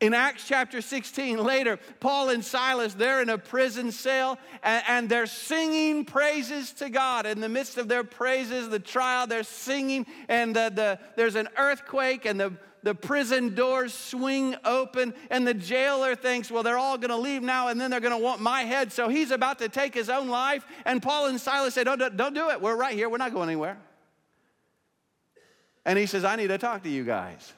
In 0.00 0.14
Acts 0.14 0.46
chapter 0.46 0.80
16, 0.80 1.38
later, 1.38 1.76
Paul 1.98 2.28
and 2.28 2.44
Silas, 2.44 2.94
they're 2.94 3.20
in 3.20 3.30
a 3.30 3.38
prison 3.38 3.90
cell 3.90 4.38
and, 4.62 4.84
and, 4.86 5.08
they're 5.08 5.26
singing 5.26 6.04
praises 6.04 6.72
to 6.74 6.88
God. 6.88 7.26
In 7.26 7.40
the 7.40 7.48
midst 7.48 7.78
of 7.78 7.88
their 7.88 8.04
praises, 8.04 8.68
the 8.68 8.78
trial, 8.78 9.26
they're 9.26 9.42
singing, 9.42 10.06
and 10.28 10.54
the, 10.54 10.70
the, 10.72 11.00
there's 11.16 11.34
an 11.34 11.48
earthquake, 11.56 12.26
and 12.26 12.38
the, 12.38 12.52
the 12.84 12.94
prison 12.94 13.56
doors 13.56 13.92
swing 13.92 14.54
open, 14.64 15.14
and 15.30 15.44
the 15.44 15.54
jailer 15.54 16.14
thinks, 16.14 16.48
well, 16.48 16.62
they're 16.62 16.78
all 16.78 16.96
going 16.96 17.10
to 17.10 17.16
leave 17.16 17.42
now, 17.42 17.66
and 17.66 17.80
then 17.80 17.90
they're 17.90 17.98
going 17.98 18.16
to 18.16 18.22
want 18.22 18.40
my 18.40 18.62
head. 18.62 18.92
So 18.92 19.08
he's 19.08 19.32
about 19.32 19.58
to 19.58 19.68
take 19.68 19.94
his 19.94 20.08
own 20.08 20.28
life. 20.28 20.64
And 20.84 21.02
Paul 21.02 21.26
and 21.26 21.40
Silas 21.40 21.74
say, 21.74 21.82
don't, 21.82 22.16
don't 22.16 22.34
do 22.34 22.50
it. 22.50 22.60
We're 22.60 22.76
right 22.76 22.94
here. 22.94 23.08
We're 23.08 23.18
not 23.18 23.32
going 23.32 23.48
anywhere. 23.48 23.78
And 25.84 25.98
he 25.98 26.06
says, 26.06 26.24
I 26.24 26.36
need 26.36 26.48
to 26.48 26.58
talk 26.58 26.84
to 26.84 26.88
you 26.88 27.02
guys. 27.02 27.52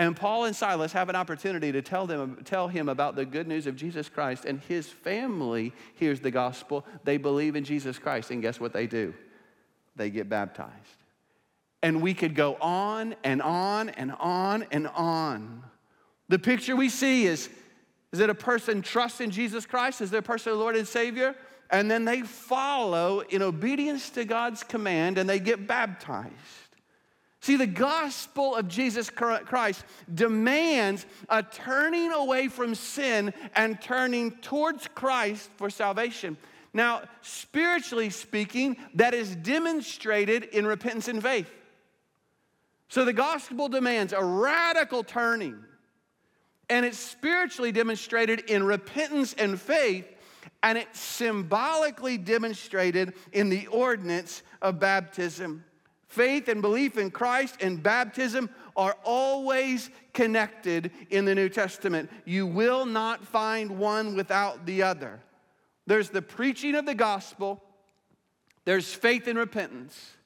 And 0.00 0.16
Paul 0.16 0.46
and 0.46 0.56
Silas 0.56 0.94
have 0.94 1.10
an 1.10 1.14
opportunity 1.14 1.72
to 1.72 1.82
tell, 1.82 2.06
them, 2.06 2.40
tell 2.46 2.68
him 2.68 2.88
about 2.88 3.16
the 3.16 3.26
good 3.26 3.46
news 3.46 3.66
of 3.66 3.76
Jesus 3.76 4.08
Christ, 4.08 4.46
and 4.46 4.58
his 4.60 4.88
family 4.88 5.74
hears 5.96 6.20
the 6.20 6.30
gospel. 6.30 6.86
They 7.04 7.18
believe 7.18 7.54
in 7.54 7.64
Jesus 7.64 7.98
Christ, 7.98 8.30
and 8.30 8.40
guess 8.40 8.58
what 8.58 8.72
they 8.72 8.86
do? 8.86 9.12
They 9.96 10.08
get 10.08 10.30
baptized. 10.30 10.72
And 11.82 12.00
we 12.00 12.14
could 12.14 12.34
go 12.34 12.54
on 12.62 13.14
and 13.24 13.42
on 13.42 13.90
and 13.90 14.12
on 14.18 14.64
and 14.70 14.86
on. 14.86 15.64
The 16.30 16.38
picture 16.38 16.74
we 16.74 16.88
see 16.88 17.26
is, 17.26 17.50
is 18.10 18.20
that 18.20 18.30
a 18.30 18.34
person 18.34 18.80
trusts 18.80 19.20
in 19.20 19.30
Jesus 19.30 19.66
Christ 19.66 20.00
Is 20.00 20.06
as 20.06 20.10
their 20.12 20.22
personal 20.22 20.56
Lord 20.56 20.76
and 20.76 20.88
Savior, 20.88 21.34
and 21.68 21.90
then 21.90 22.06
they 22.06 22.22
follow 22.22 23.20
in 23.20 23.42
obedience 23.42 24.08
to 24.10 24.24
God's 24.24 24.62
command 24.62 25.18
and 25.18 25.28
they 25.28 25.40
get 25.40 25.66
baptized. 25.66 26.69
See, 27.40 27.56
the 27.56 27.66
gospel 27.66 28.54
of 28.54 28.68
Jesus 28.68 29.08
Christ 29.08 29.84
demands 30.12 31.06
a 31.28 31.42
turning 31.42 32.12
away 32.12 32.48
from 32.48 32.74
sin 32.74 33.32
and 33.54 33.80
turning 33.80 34.32
towards 34.32 34.86
Christ 34.88 35.48
for 35.56 35.70
salvation. 35.70 36.36
Now, 36.74 37.02
spiritually 37.22 38.10
speaking, 38.10 38.76
that 38.94 39.14
is 39.14 39.34
demonstrated 39.36 40.44
in 40.44 40.66
repentance 40.66 41.08
and 41.08 41.22
faith. 41.22 41.50
So 42.88 43.06
the 43.06 43.12
gospel 43.14 43.68
demands 43.68 44.12
a 44.12 44.22
radical 44.22 45.02
turning, 45.02 45.56
and 46.68 46.84
it's 46.84 46.98
spiritually 46.98 47.72
demonstrated 47.72 48.50
in 48.50 48.64
repentance 48.64 49.32
and 49.32 49.58
faith, 49.58 50.06
and 50.62 50.76
it's 50.76 51.00
symbolically 51.00 52.18
demonstrated 52.18 53.14
in 53.32 53.48
the 53.48 53.66
ordinance 53.68 54.42
of 54.60 54.78
baptism. 54.78 55.64
Faith 56.10 56.48
and 56.48 56.60
belief 56.60 56.98
in 56.98 57.08
Christ 57.08 57.58
and 57.60 57.80
baptism 57.80 58.50
are 58.74 58.96
always 59.04 59.90
connected 60.12 60.90
in 61.08 61.24
the 61.24 61.36
New 61.36 61.48
Testament. 61.48 62.10
You 62.24 62.48
will 62.48 62.84
not 62.84 63.24
find 63.24 63.78
one 63.78 64.16
without 64.16 64.66
the 64.66 64.82
other. 64.82 65.20
There's 65.86 66.10
the 66.10 66.20
preaching 66.20 66.74
of 66.74 66.84
the 66.84 66.96
gospel, 66.96 67.62
there's 68.64 68.92
faith 68.92 69.28
and 69.28 69.38
repentance, 69.38 70.16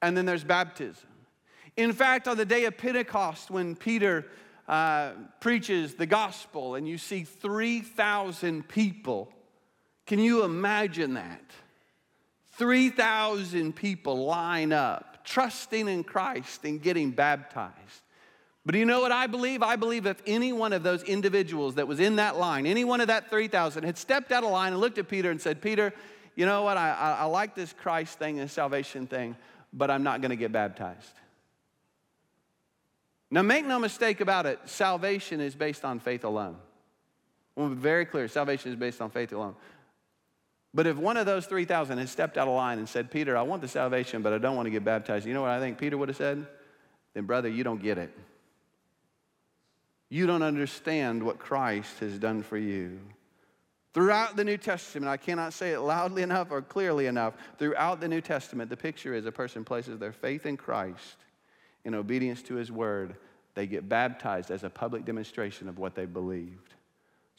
and 0.00 0.16
then 0.16 0.24
there's 0.24 0.42
baptism. 0.42 1.10
In 1.76 1.92
fact, 1.92 2.26
on 2.26 2.38
the 2.38 2.46
day 2.46 2.64
of 2.64 2.78
Pentecost, 2.78 3.50
when 3.50 3.76
Peter 3.76 4.24
uh, 4.68 5.10
preaches 5.38 5.96
the 5.96 6.06
gospel 6.06 6.76
and 6.76 6.88
you 6.88 6.96
see 6.96 7.24
3,000 7.24 8.66
people, 8.66 9.30
can 10.06 10.18
you 10.18 10.44
imagine 10.44 11.12
that? 11.12 11.44
3,000 12.52 13.76
people 13.76 14.24
line 14.24 14.72
up 14.72 15.09
trusting 15.24 15.88
in 15.88 16.04
Christ 16.04 16.64
and 16.64 16.80
getting 16.80 17.10
baptized. 17.10 17.74
But 18.64 18.72
do 18.72 18.78
you 18.78 18.84
know 18.84 19.00
what 19.00 19.12
I 19.12 19.26
believe? 19.26 19.62
I 19.62 19.76
believe 19.76 20.06
if 20.06 20.22
any 20.26 20.52
one 20.52 20.72
of 20.72 20.82
those 20.82 21.02
individuals 21.02 21.76
that 21.76 21.88
was 21.88 21.98
in 21.98 22.16
that 22.16 22.36
line, 22.36 22.66
any 22.66 22.84
one 22.84 23.00
of 23.00 23.06
that 23.06 23.30
3,000 23.30 23.84
had 23.84 23.96
stepped 23.96 24.32
out 24.32 24.44
of 24.44 24.50
line 24.50 24.72
and 24.72 24.80
looked 24.80 24.98
at 24.98 25.08
Peter 25.08 25.30
and 25.30 25.40
said, 25.40 25.62
Peter, 25.62 25.92
you 26.36 26.46
know 26.46 26.62
what? 26.62 26.76
I, 26.76 26.90
I, 26.90 27.10
I 27.20 27.24
like 27.24 27.54
this 27.54 27.72
Christ 27.72 28.18
thing 28.18 28.38
and 28.38 28.50
salvation 28.50 29.06
thing, 29.06 29.36
but 29.72 29.90
I'm 29.90 30.02
not 30.02 30.20
going 30.20 30.30
to 30.30 30.36
get 30.36 30.52
baptized. 30.52 31.14
Now, 33.30 33.42
make 33.42 33.64
no 33.64 33.78
mistake 33.78 34.20
about 34.20 34.46
it, 34.46 34.58
salvation 34.66 35.40
is 35.40 35.54
based 35.54 35.84
on 35.84 36.00
faith 36.00 36.24
alone. 36.24 36.56
I 37.56 37.60
want 37.60 37.72
to 37.72 37.76
be 37.76 37.82
very 37.82 38.04
clear 38.04 38.26
salvation 38.28 38.70
is 38.70 38.76
based 38.76 39.00
on 39.00 39.10
faith 39.10 39.32
alone. 39.32 39.54
But 40.72 40.86
if 40.86 40.96
one 40.96 41.16
of 41.16 41.26
those 41.26 41.46
3,000 41.46 41.98
had 41.98 42.08
stepped 42.08 42.38
out 42.38 42.46
of 42.46 42.54
line 42.54 42.78
and 42.78 42.88
said, 42.88 43.10
Peter, 43.10 43.36
I 43.36 43.42
want 43.42 43.60
the 43.60 43.68
salvation, 43.68 44.22
but 44.22 44.32
I 44.32 44.38
don't 44.38 44.54
want 44.54 44.66
to 44.66 44.70
get 44.70 44.84
baptized, 44.84 45.26
you 45.26 45.34
know 45.34 45.42
what 45.42 45.50
I 45.50 45.58
think 45.58 45.78
Peter 45.78 45.98
would 45.98 46.08
have 46.08 46.16
said? 46.16 46.46
Then, 47.14 47.24
brother, 47.24 47.48
you 47.48 47.64
don't 47.64 47.82
get 47.82 47.98
it. 47.98 48.16
You 50.08 50.26
don't 50.26 50.42
understand 50.42 51.22
what 51.22 51.38
Christ 51.38 51.98
has 52.00 52.18
done 52.18 52.42
for 52.42 52.56
you. 52.56 53.00
Throughout 53.92 54.36
the 54.36 54.44
New 54.44 54.56
Testament, 54.56 55.08
I 55.08 55.16
cannot 55.16 55.52
say 55.52 55.72
it 55.72 55.80
loudly 55.80 56.22
enough 56.28 56.48
or 56.50 56.62
clearly 56.62 57.06
enough. 57.06 57.34
Throughout 57.58 58.00
the 58.00 58.08
New 58.08 58.20
Testament, 58.20 58.70
the 58.70 58.76
picture 58.76 59.14
is 59.14 59.26
a 59.26 59.32
person 59.32 59.64
places 59.64 59.98
their 59.98 60.12
faith 60.12 60.46
in 60.46 60.56
Christ 60.56 61.16
in 61.84 61.94
obedience 61.94 62.42
to 62.42 62.54
his 62.54 62.70
word. 62.70 63.16
They 63.54 63.66
get 63.66 63.88
baptized 63.88 64.50
as 64.50 64.62
a 64.62 64.70
public 64.70 65.04
demonstration 65.04 65.68
of 65.68 65.78
what 65.78 65.94
they 65.94 66.06
believed. 66.06 66.74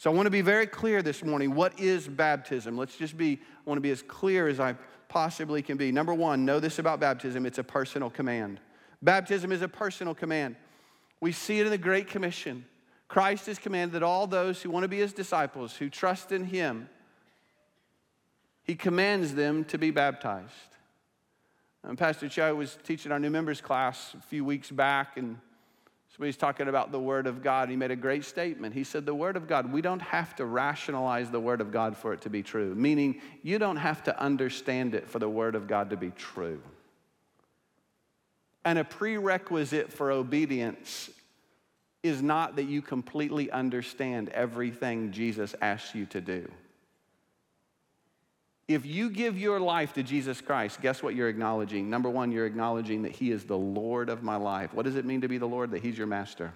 So 0.01 0.11
I 0.11 0.15
want 0.15 0.25
to 0.25 0.31
be 0.31 0.41
very 0.41 0.65
clear 0.65 1.03
this 1.03 1.23
morning. 1.23 1.53
What 1.53 1.79
is 1.79 2.07
baptism? 2.07 2.75
Let's 2.75 2.95
just 2.95 3.15
be, 3.15 3.33
I 3.33 3.69
want 3.69 3.77
to 3.77 3.81
be 3.81 3.91
as 3.91 4.01
clear 4.01 4.47
as 4.47 4.59
I 4.59 4.73
possibly 5.09 5.61
can 5.61 5.77
be. 5.77 5.91
Number 5.91 6.11
one, 6.11 6.43
know 6.43 6.59
this 6.59 6.79
about 6.79 6.99
baptism 6.99 7.45
it's 7.45 7.59
a 7.59 7.63
personal 7.63 8.09
command. 8.09 8.59
Baptism 9.03 9.51
is 9.51 9.61
a 9.61 9.67
personal 9.67 10.15
command. 10.15 10.55
We 11.19 11.31
see 11.31 11.59
it 11.59 11.67
in 11.67 11.71
the 11.71 11.77
Great 11.77 12.07
Commission. 12.07 12.65
Christ 13.09 13.45
has 13.45 13.59
commanded 13.59 13.93
that 13.93 14.01
all 14.01 14.25
those 14.25 14.59
who 14.59 14.71
want 14.71 14.85
to 14.85 14.87
be 14.87 14.97
his 14.97 15.13
disciples, 15.13 15.75
who 15.75 15.87
trust 15.87 16.31
in 16.31 16.45
him, 16.45 16.89
he 18.63 18.73
commands 18.73 19.35
them 19.35 19.65
to 19.65 19.77
be 19.77 19.91
baptized. 19.91 20.49
And 21.83 21.95
Pastor 21.95 22.27
Cho 22.27 22.55
was 22.55 22.75
teaching 22.83 23.11
our 23.11 23.19
new 23.19 23.29
members 23.29 23.61
class 23.61 24.15
a 24.17 24.21
few 24.23 24.43
weeks 24.43 24.71
back, 24.71 25.17
and 25.17 25.37
He's 26.25 26.37
talking 26.37 26.67
about 26.67 26.91
the 26.91 26.99
Word 26.99 27.27
of 27.27 27.41
God. 27.41 27.69
He 27.69 27.75
made 27.75 27.91
a 27.91 27.95
great 27.95 28.25
statement. 28.25 28.73
He 28.73 28.83
said, 28.83 29.05
The 29.05 29.15
Word 29.15 29.35
of 29.35 29.47
God, 29.47 29.71
we 29.71 29.81
don't 29.81 30.01
have 30.01 30.35
to 30.35 30.45
rationalize 30.45 31.29
the 31.29 31.39
Word 31.39 31.61
of 31.61 31.71
God 31.71 31.97
for 31.97 32.13
it 32.13 32.21
to 32.21 32.29
be 32.29 32.43
true, 32.43 32.75
meaning 32.75 33.21
you 33.43 33.59
don't 33.59 33.77
have 33.77 34.03
to 34.03 34.19
understand 34.21 34.93
it 34.93 35.09
for 35.09 35.19
the 35.19 35.29
Word 35.29 35.55
of 35.55 35.67
God 35.67 35.89
to 35.89 35.97
be 35.97 36.11
true. 36.11 36.61
And 38.63 38.77
a 38.77 38.83
prerequisite 38.83 39.91
for 39.91 40.11
obedience 40.11 41.09
is 42.03 42.21
not 42.21 42.55
that 42.55 42.63
you 42.63 42.81
completely 42.81 43.49
understand 43.51 44.29
everything 44.29 45.11
Jesus 45.11 45.55
asks 45.61 45.95
you 45.95 46.05
to 46.07 46.21
do. 46.21 46.49
If 48.67 48.85
you 48.85 49.09
give 49.09 49.37
your 49.37 49.59
life 49.59 49.93
to 49.93 50.03
Jesus 50.03 50.39
Christ, 50.39 50.81
guess 50.81 51.03
what 51.03 51.15
you're 51.15 51.29
acknowledging? 51.29 51.89
Number 51.89 52.09
one, 52.09 52.31
you're 52.31 52.45
acknowledging 52.45 53.01
that 53.01 53.11
He 53.11 53.31
is 53.31 53.43
the 53.43 53.57
Lord 53.57 54.09
of 54.09 54.23
my 54.23 54.37
life. 54.37 54.73
What 54.73 54.85
does 54.85 54.95
it 54.95 55.05
mean 55.05 55.21
to 55.21 55.27
be 55.27 55.37
the 55.37 55.47
Lord? 55.47 55.71
That 55.71 55.81
He's 55.81 55.97
your 55.97 56.07
master. 56.07 56.53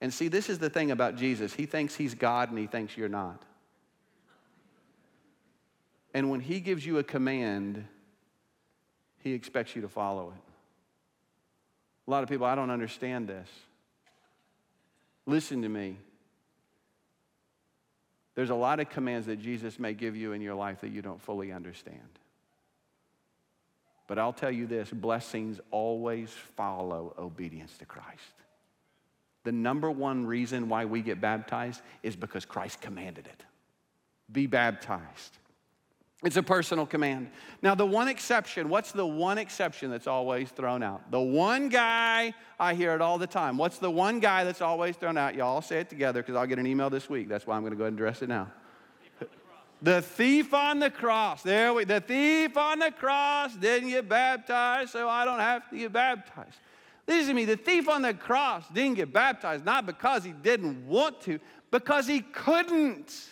And 0.00 0.12
see, 0.12 0.28
this 0.28 0.48
is 0.48 0.58
the 0.58 0.70
thing 0.70 0.90
about 0.90 1.16
Jesus. 1.16 1.52
He 1.54 1.66
thinks 1.66 1.94
He's 1.94 2.14
God 2.14 2.50
and 2.50 2.58
He 2.58 2.66
thinks 2.66 2.96
you're 2.96 3.08
not. 3.08 3.42
And 6.14 6.30
when 6.30 6.40
He 6.40 6.60
gives 6.60 6.84
you 6.84 6.98
a 6.98 7.04
command, 7.04 7.84
He 9.18 9.34
expects 9.34 9.76
you 9.76 9.82
to 9.82 9.88
follow 9.88 10.32
it. 10.34 10.42
A 12.06 12.10
lot 12.10 12.22
of 12.22 12.28
people, 12.28 12.46
I 12.46 12.54
don't 12.54 12.70
understand 12.70 13.28
this. 13.28 13.48
Listen 15.26 15.62
to 15.62 15.68
me. 15.68 15.98
There's 18.38 18.50
a 18.50 18.54
lot 18.54 18.78
of 18.78 18.88
commands 18.88 19.26
that 19.26 19.40
Jesus 19.40 19.80
may 19.80 19.94
give 19.94 20.14
you 20.14 20.30
in 20.30 20.40
your 20.40 20.54
life 20.54 20.82
that 20.82 20.90
you 20.90 21.02
don't 21.02 21.20
fully 21.20 21.50
understand. 21.50 21.98
But 24.06 24.20
I'll 24.20 24.32
tell 24.32 24.52
you 24.52 24.68
this 24.68 24.92
blessings 24.92 25.58
always 25.72 26.30
follow 26.56 27.16
obedience 27.18 27.76
to 27.78 27.84
Christ. 27.84 28.06
The 29.42 29.50
number 29.50 29.90
one 29.90 30.24
reason 30.24 30.68
why 30.68 30.84
we 30.84 31.02
get 31.02 31.20
baptized 31.20 31.82
is 32.04 32.14
because 32.14 32.44
Christ 32.44 32.80
commanded 32.80 33.26
it. 33.26 33.42
Be 34.30 34.46
baptized. 34.46 35.36
It's 36.24 36.36
a 36.36 36.42
personal 36.42 36.84
command. 36.84 37.30
Now, 37.62 37.76
the 37.76 37.86
one 37.86 38.08
exception, 38.08 38.68
what's 38.68 38.90
the 38.90 39.06
one 39.06 39.38
exception 39.38 39.88
that's 39.88 40.08
always 40.08 40.50
thrown 40.50 40.82
out? 40.82 41.12
The 41.12 41.20
one 41.20 41.68
guy, 41.68 42.34
I 42.58 42.74
hear 42.74 42.92
it 42.94 43.00
all 43.00 43.18
the 43.18 43.26
time. 43.26 43.56
What's 43.56 43.78
the 43.78 43.90
one 43.90 44.18
guy 44.18 44.42
that's 44.42 44.60
always 44.60 44.96
thrown 44.96 45.16
out? 45.16 45.36
Y'all 45.36 45.62
say 45.62 45.78
it 45.78 45.88
together 45.88 46.20
because 46.20 46.34
I'll 46.34 46.46
get 46.46 46.58
an 46.58 46.66
email 46.66 46.90
this 46.90 47.08
week. 47.08 47.28
That's 47.28 47.46
why 47.46 47.54
I'm 47.54 47.62
going 47.62 47.72
to 47.72 47.76
go 47.76 47.84
ahead 47.84 47.92
and 47.92 48.00
address 48.00 48.22
it 48.22 48.28
now. 48.28 48.48
The 49.80 50.02
thief 50.02 50.54
on 50.54 50.80
the 50.80 50.90
cross. 50.90 51.44
There 51.44 51.72
we 51.72 51.84
the 51.84 52.00
thief 52.00 52.56
on 52.56 52.80
the 52.80 52.90
cross 52.90 53.54
didn't 53.54 53.90
get 53.90 54.08
baptized, 54.08 54.90
so 54.90 55.08
I 55.08 55.24
don't 55.24 55.38
have 55.38 55.70
to 55.70 55.78
get 55.78 55.92
baptized. 55.92 56.58
Listen 57.06 57.28
to 57.28 57.34
me, 57.34 57.44
the 57.44 57.56
thief 57.56 57.88
on 57.88 58.02
the 58.02 58.12
cross 58.12 58.64
didn't 58.74 58.96
get 58.96 59.12
baptized 59.12 59.64
not 59.64 59.86
because 59.86 60.24
he 60.24 60.32
didn't 60.32 60.84
want 60.88 61.20
to, 61.22 61.38
because 61.70 62.08
he 62.08 62.22
couldn't. 62.22 63.28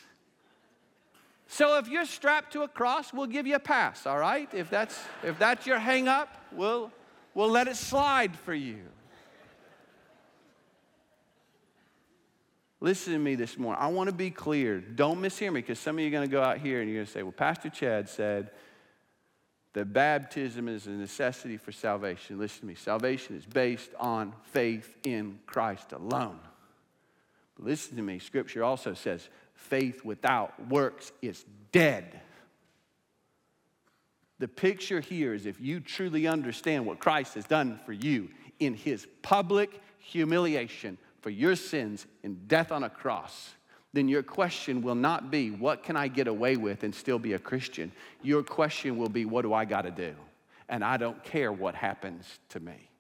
So 1.49 1.79
if 1.79 1.89
you're 1.89 2.07
strapped 2.07 2.53
to 2.55 2.63
a 2.63 2.69
cross, 2.69 3.13
we'll 3.13 3.27
give 3.27 3.47
you 3.47 3.55
a 3.55 3.61
pass, 3.61 4.07
all 4.07 4.19
right? 4.19 4.53
If 4.53 4.69
that's, 4.69 4.99
if 5.23 5.39
that's 5.39 5.67
your 5.67 5.79
hang 5.79 6.09
up, 6.09 6.29
we'll, 6.53 6.91
we'll 7.35 7.51
let 7.51 7.69
it 7.69 7.77
slide 7.77 8.35
for 8.37 8.55
you. 8.55 8.79
Listen 12.81 13.15
to 13.15 13.19
me 13.19 13.37
this 13.37 13.57
morning. 13.57 13.83
I 13.83 13.89
want 13.89 14.11
to 14.11 14.15
be 14.15 14.31
clear. 14.31 14.81
Don't 14.81 15.21
mishear 15.21 15.53
me 15.53 15.61
because 15.61 15.79
some 15.79 15.97
of 15.97 16.01
you 16.01 16.09
are 16.09 16.11
going 16.11 16.29
to 16.29 16.33
go 16.33 16.43
out 16.43 16.59
here 16.59 16.81
and 16.81 16.91
you're 16.91 16.99
going 16.99 17.07
to 17.07 17.13
say, 17.13 17.23
well, 17.23 17.33
Pastor 17.33 17.71
Chad 17.71 18.09
said 18.09 18.51
that 19.73 19.93
baptism 19.93 20.69
is 20.69 20.87
a 20.87 20.91
necessity 20.91 21.57
for 21.57 21.73
salvation. 21.73 22.39
Listen 22.39 22.61
to 22.61 22.67
me. 22.67 22.75
Salvation 22.75 23.37
is 23.37 23.47
based 23.47 23.91
on 23.99 24.35
faith 24.43 24.95
in 25.05 25.39
Christ 25.47 25.93
alone. 25.93 26.39
But 27.57 27.67
listen 27.67 27.97
to 27.97 28.03
me. 28.03 28.19
Scripture 28.19 28.63
also 28.63 28.93
says 28.93 29.29
faith 29.57 30.05
without 30.05 30.69
works 30.69 31.13
is 31.21 31.45
dead. 31.73 32.21
The 34.39 34.49
picture 34.49 35.01
here 35.01 35.35
is 35.35 35.47
if 35.47 35.61
you 35.61 35.81
truly 35.81 36.27
understand 36.27 36.87
what 36.87 36.99
Christ 36.99 37.35
has 37.35 37.47
done 37.47 37.81
for 37.85 37.93
you 37.93 38.29
in 38.59 38.75
his 38.75 39.07
public 39.23 39.81
humiliation 39.99 40.99
for 41.21 41.31
your 41.31 41.57
sins 41.57 42.07
and 42.23 42.47
death 42.47 42.71
on 42.71 42.85
a 42.85 42.91
cross, 42.91 43.55
then 43.93 44.09
your 44.09 44.23
question 44.23 44.83
will 44.83 44.95
not 44.95 45.31
be, 45.31 45.51
What 45.51 45.83
can 45.83 45.97
I 45.97 46.09
get 46.09 46.29
away 46.29 46.57
with 46.57 46.85
and 46.85 46.95
still 46.95 47.19
be 47.19 47.33
a 47.33 47.39
Christian? 47.39 47.91
Your 48.23 48.43
question 48.43 48.99
will 48.99 49.09
be, 49.09 49.25
What 49.25 49.43
do 49.43 49.55
I 49.55 49.65
got 49.65 49.83
to 49.83 49.91
do? 49.91 50.15
And 50.69 50.85
I 50.85 50.99
don't 50.99 51.23
care 51.25 51.51
what 51.51 51.75
happens 51.75 52.39
to 52.51 52.61
me. 52.61 52.91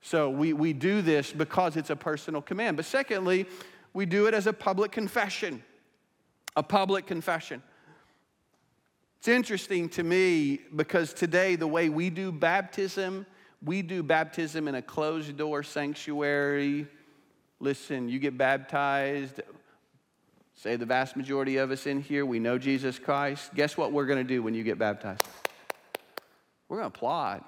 So 0.00 0.30
we, 0.30 0.52
we 0.52 0.72
do 0.72 1.02
this 1.02 1.32
because 1.32 1.76
it's 1.76 1.90
a 1.90 1.96
personal 1.96 2.40
command. 2.40 2.76
But 2.76 2.86
secondly, 2.86 3.46
we 3.96 4.04
do 4.04 4.26
it 4.26 4.34
as 4.34 4.46
a 4.46 4.52
public 4.52 4.92
confession. 4.92 5.62
A 6.54 6.62
public 6.62 7.06
confession. 7.06 7.62
It's 9.16 9.28
interesting 9.28 9.88
to 9.90 10.02
me 10.02 10.60
because 10.76 11.14
today, 11.14 11.56
the 11.56 11.66
way 11.66 11.88
we 11.88 12.10
do 12.10 12.30
baptism, 12.30 13.24
we 13.64 13.80
do 13.80 14.02
baptism 14.02 14.68
in 14.68 14.74
a 14.74 14.82
closed 14.82 15.34
door 15.38 15.62
sanctuary. 15.62 16.86
Listen, 17.58 18.10
you 18.10 18.18
get 18.18 18.36
baptized. 18.36 19.40
Say 20.56 20.76
the 20.76 20.84
vast 20.84 21.16
majority 21.16 21.56
of 21.56 21.70
us 21.70 21.86
in 21.86 22.02
here, 22.02 22.26
we 22.26 22.38
know 22.38 22.58
Jesus 22.58 22.98
Christ. 22.98 23.54
Guess 23.54 23.78
what 23.78 23.92
we're 23.92 24.04
going 24.04 24.18
to 24.22 24.28
do 24.28 24.42
when 24.42 24.52
you 24.52 24.62
get 24.62 24.78
baptized? 24.78 25.24
We're 26.68 26.80
going 26.80 26.90
to 26.90 26.94
applaud. 26.94 27.42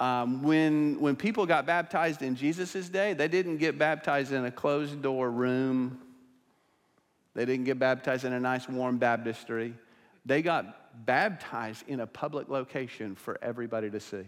Um, 0.00 0.42
when, 0.42 0.98
when 0.98 1.14
people 1.14 1.44
got 1.44 1.66
baptized 1.66 2.22
in 2.22 2.34
Jesus' 2.34 2.88
day, 2.88 3.12
they 3.12 3.28
didn't 3.28 3.58
get 3.58 3.78
baptized 3.78 4.32
in 4.32 4.46
a 4.46 4.50
closed 4.50 5.02
door 5.02 5.30
room. 5.30 6.00
They 7.34 7.44
didn't 7.44 7.66
get 7.66 7.78
baptized 7.78 8.24
in 8.24 8.32
a 8.32 8.40
nice 8.40 8.66
warm 8.66 8.96
baptistry. 8.96 9.74
They 10.24 10.40
got 10.40 11.04
baptized 11.04 11.84
in 11.86 12.00
a 12.00 12.06
public 12.06 12.48
location 12.48 13.14
for 13.14 13.38
everybody 13.42 13.90
to 13.90 14.00
see. 14.00 14.24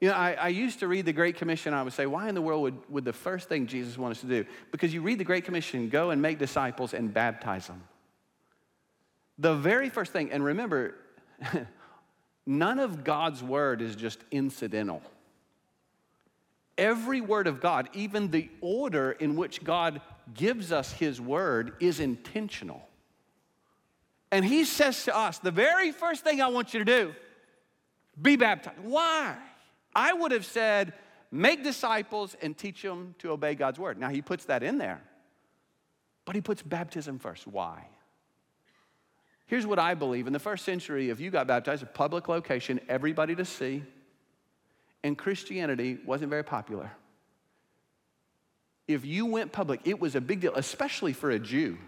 You 0.00 0.10
know, 0.10 0.14
I, 0.14 0.32
I, 0.32 0.48
used 0.48 0.80
to 0.80 0.88
read 0.88 1.06
the 1.06 1.12
Great 1.12 1.36
Commission. 1.36 1.72
I 1.72 1.82
would 1.82 1.92
say, 1.92 2.06
why 2.06 2.28
in 2.28 2.34
the 2.34 2.42
world 2.42 2.62
would, 2.62 2.90
would 2.90 3.04
the 3.04 3.12
first 3.12 3.48
thing 3.48 3.66
Jesus 3.66 3.96
want 3.96 4.12
us 4.12 4.20
to 4.20 4.26
do? 4.26 4.44
Because 4.70 4.92
you 4.92 5.02
read 5.02 5.18
the 5.18 5.24
Great 5.24 5.44
Commission, 5.44 5.88
go 5.88 6.10
and 6.10 6.20
make 6.20 6.38
disciples 6.38 6.94
and 6.94 7.12
baptize 7.12 7.66
them. 7.66 7.82
The 9.38 9.54
very 9.54 9.88
first 9.88 10.12
thing, 10.12 10.30
and 10.30 10.44
remember, 10.44 10.94
None 12.46 12.78
of 12.78 13.04
God's 13.04 13.42
word 13.42 13.80
is 13.80 13.96
just 13.96 14.18
incidental. 14.30 15.02
Every 16.76 17.20
word 17.20 17.46
of 17.46 17.60
God, 17.60 17.88
even 17.94 18.30
the 18.30 18.50
order 18.60 19.12
in 19.12 19.36
which 19.36 19.62
God 19.62 20.00
gives 20.34 20.72
us 20.72 20.92
his 20.92 21.20
word, 21.20 21.74
is 21.80 22.00
intentional. 22.00 22.86
And 24.32 24.44
he 24.44 24.64
says 24.64 25.04
to 25.04 25.16
us, 25.16 25.38
the 25.38 25.52
very 25.52 25.92
first 25.92 26.24
thing 26.24 26.42
I 26.42 26.48
want 26.48 26.74
you 26.74 26.80
to 26.80 26.84
do, 26.84 27.14
be 28.20 28.36
baptized. 28.36 28.80
Why? 28.82 29.36
I 29.94 30.12
would 30.12 30.32
have 30.32 30.44
said, 30.44 30.92
make 31.30 31.62
disciples 31.62 32.36
and 32.42 32.58
teach 32.58 32.82
them 32.82 33.14
to 33.20 33.30
obey 33.30 33.54
God's 33.54 33.78
word. 33.78 33.98
Now, 33.98 34.08
he 34.08 34.20
puts 34.22 34.46
that 34.46 34.62
in 34.64 34.78
there, 34.78 35.00
but 36.24 36.34
he 36.34 36.40
puts 36.40 36.62
baptism 36.62 37.20
first. 37.20 37.46
Why? 37.46 37.86
Here's 39.46 39.66
what 39.66 39.78
I 39.78 39.94
believe. 39.94 40.26
In 40.26 40.32
the 40.32 40.38
first 40.38 40.64
century, 40.64 41.10
if 41.10 41.20
you 41.20 41.30
got 41.30 41.46
baptized, 41.46 41.82
a 41.82 41.86
public 41.86 42.28
location, 42.28 42.80
everybody 42.88 43.34
to 43.34 43.44
see, 43.44 43.82
and 45.02 45.18
Christianity 45.18 45.98
wasn't 46.04 46.30
very 46.30 46.44
popular. 46.44 46.90
If 48.88 49.04
you 49.04 49.26
went 49.26 49.52
public, 49.52 49.80
it 49.84 50.00
was 50.00 50.14
a 50.14 50.20
big 50.20 50.40
deal, 50.40 50.54
especially 50.54 51.12
for 51.12 51.30
a 51.30 51.38
Jew. 51.38 51.78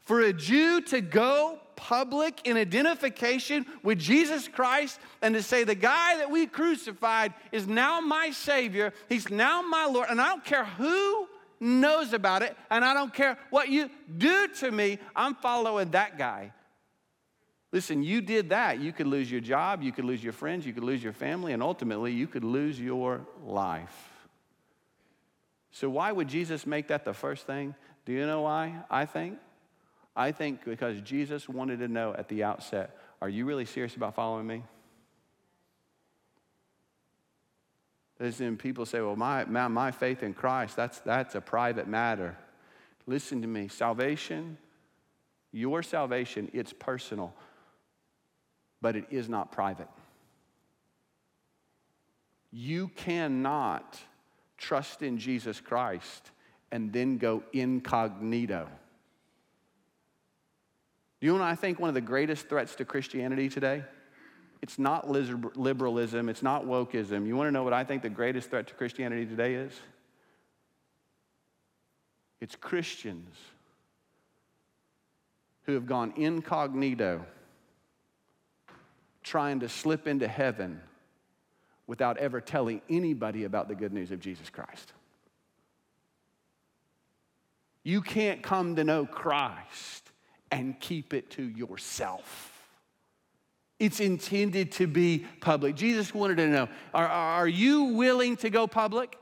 For 0.00 0.20
a 0.20 0.32
Jew 0.32 0.80
to 0.82 1.00
go 1.00 1.58
public 1.76 2.46
in 2.46 2.56
identification 2.56 3.66
with 3.82 3.98
Jesus 3.98 4.48
Christ 4.48 4.98
and 5.22 5.34
to 5.34 5.42
say, 5.42 5.64
the 5.64 5.74
guy 5.74 6.16
that 6.18 6.30
we 6.30 6.46
crucified 6.46 7.34
is 7.52 7.66
now 7.66 8.00
my 8.00 8.30
Savior, 8.30 8.92
he's 9.08 9.30
now 9.30 9.62
my 9.62 9.86
Lord, 9.86 10.08
and 10.10 10.20
I 10.20 10.28
don't 10.28 10.44
care 10.44 10.64
who 10.64 11.28
knows 11.64 12.12
about 12.12 12.42
it, 12.42 12.56
and 12.70 12.84
I 12.84 12.94
don't 12.94 13.12
care 13.12 13.38
what 13.50 13.68
you 13.68 13.90
do 14.16 14.48
to 14.60 14.70
me, 14.70 14.98
I'm 15.16 15.34
following 15.34 15.90
that 15.92 16.18
guy. 16.18 16.52
Listen, 17.72 18.04
you 18.04 18.20
did 18.20 18.50
that. 18.50 18.78
You 18.80 18.92
could 18.92 19.08
lose 19.08 19.28
your 19.28 19.40
job, 19.40 19.82
you 19.82 19.90
could 19.90 20.04
lose 20.04 20.22
your 20.22 20.32
friends, 20.32 20.64
you 20.64 20.72
could 20.72 20.84
lose 20.84 21.02
your 21.02 21.12
family, 21.12 21.52
and 21.52 21.62
ultimately 21.62 22.12
you 22.12 22.28
could 22.28 22.44
lose 22.44 22.80
your 22.80 23.26
life. 23.42 24.12
So, 25.72 25.90
why 25.90 26.12
would 26.12 26.28
Jesus 26.28 26.68
make 26.68 26.86
that 26.88 27.04
the 27.04 27.12
first 27.12 27.46
thing? 27.46 27.74
Do 28.06 28.12
you 28.12 28.26
know 28.26 28.42
why? 28.42 28.84
I 28.88 29.06
think. 29.06 29.38
I 30.14 30.30
think 30.30 30.64
because 30.64 31.00
Jesus 31.00 31.48
wanted 31.48 31.80
to 31.80 31.88
know 31.88 32.14
at 32.14 32.28
the 32.28 32.44
outset 32.44 32.96
are 33.20 33.28
you 33.28 33.44
really 33.44 33.64
serious 33.64 33.96
about 33.96 34.14
following 34.14 34.46
me? 34.46 34.62
Listen, 38.20 38.56
people 38.56 38.86
say, 38.86 39.00
well, 39.00 39.16
my, 39.16 39.44
my, 39.44 39.68
my 39.68 39.90
faith 39.90 40.22
in 40.22 40.34
Christ, 40.34 40.76
that's, 40.76 41.00
that's 41.00 41.34
a 41.34 41.40
private 41.40 41.88
matter. 41.88 42.36
Listen 43.06 43.42
to 43.42 43.48
me. 43.48 43.68
Salvation, 43.68 44.56
your 45.52 45.82
salvation, 45.82 46.50
it's 46.52 46.72
personal, 46.72 47.34
but 48.80 48.96
it 48.96 49.06
is 49.10 49.28
not 49.28 49.50
private. 49.50 49.88
You 52.52 52.88
cannot 52.88 53.98
trust 54.56 55.02
in 55.02 55.18
Jesus 55.18 55.60
Christ 55.60 56.30
and 56.70 56.92
then 56.92 57.18
go 57.18 57.42
incognito. 57.52 58.68
You 61.20 61.32
know 61.32 61.38
what 61.38 61.48
I 61.48 61.54
think 61.56 61.80
one 61.80 61.88
of 61.88 61.94
the 61.94 62.00
greatest 62.00 62.48
threats 62.48 62.74
to 62.76 62.84
Christianity 62.84 63.48
today? 63.48 63.82
It's 64.62 64.78
not 64.78 65.10
liberalism, 65.10 66.28
it's 66.28 66.42
not 66.42 66.64
wokeism. 66.64 67.26
You 67.26 67.36
want 67.36 67.48
to 67.48 67.52
know 67.52 67.64
what 67.64 67.72
I 67.72 67.84
think 67.84 68.02
the 68.02 68.08
greatest 68.08 68.50
threat 68.50 68.66
to 68.68 68.74
Christianity 68.74 69.26
today 69.26 69.54
is? 69.54 69.72
It's 72.40 72.56
Christians 72.56 73.36
who 75.64 75.72
have 75.72 75.86
gone 75.86 76.12
incognito 76.16 77.24
trying 79.22 79.60
to 79.60 79.68
slip 79.68 80.06
into 80.06 80.28
heaven 80.28 80.80
without 81.86 82.18
ever 82.18 82.40
telling 82.40 82.80
anybody 82.88 83.44
about 83.44 83.68
the 83.68 83.74
good 83.74 83.92
news 83.92 84.10
of 84.10 84.20
Jesus 84.20 84.50
Christ. 84.50 84.92
You 87.82 88.00
can't 88.00 88.42
come 88.42 88.76
to 88.76 88.84
know 88.84 89.04
Christ 89.04 90.10
and 90.50 90.78
keep 90.80 91.12
it 91.12 91.30
to 91.32 91.42
yourself. 91.42 92.53
It's 93.78 94.00
intended 94.00 94.72
to 94.72 94.86
be 94.86 95.26
public. 95.40 95.74
Jesus 95.74 96.14
wanted 96.14 96.36
to 96.36 96.48
know 96.48 96.68
are, 96.92 97.08
are 97.08 97.48
you 97.48 97.84
willing 97.84 98.36
to 98.38 98.50
go 98.50 98.66
public? 98.66 99.18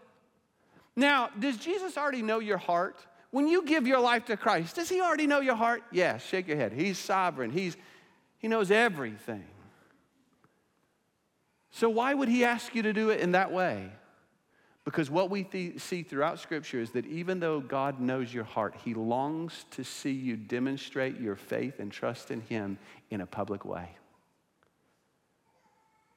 Now, 0.95 1.31
does 1.39 1.57
Jesus 1.57 1.97
already 1.97 2.23
know 2.23 2.39
your 2.39 2.59
heart? 2.59 2.97
When 3.31 3.49
you 3.49 3.65
give 3.65 3.87
your 3.87 4.01
life 4.01 4.27
to 4.27 4.37
Christ, 4.37 4.77
does 4.77 4.91
he 4.91 5.01
already 5.01 5.27
know 5.27 5.41
your 5.41 5.55
heart? 5.55 5.83
Yes, 5.91 6.23
shake 6.23 6.49
your 6.49 6.59
head. 6.59 6.73
He's 6.73 6.99
sovereign, 6.99 7.51
He's, 7.51 7.77
he 8.39 8.49
knows 8.49 8.71
everything. 8.71 9.45
So, 11.71 11.89
why 11.89 12.13
would 12.13 12.29
he 12.29 12.45
ask 12.45 12.75
you 12.75 12.83
to 12.83 12.93
do 12.93 13.09
it 13.09 13.21
in 13.21 13.33
that 13.33 13.51
way? 13.51 13.91
Because 14.85 15.11
what 15.11 15.31
we 15.31 15.45
th- 15.45 15.81
see 15.81 16.03
throughout 16.03 16.41
Scripture 16.41 16.81
is 16.81 16.91
that 16.91 17.07
even 17.07 17.41
though 17.41 17.61
God 17.61 18.01
knows 18.01 18.35
your 18.35 18.45
heart, 18.45 18.75
He 18.85 18.95
longs 18.95 19.65
to 19.71 19.85
see 19.85 20.11
you 20.11 20.37
demonstrate 20.37 21.21
your 21.21 21.37
faith 21.37 21.79
and 21.79 21.91
trust 21.91 22.31
in 22.31 22.41
Him 22.43 22.79
in 23.11 23.21
a 23.21 23.27
public 23.27 23.65
way. 23.65 23.91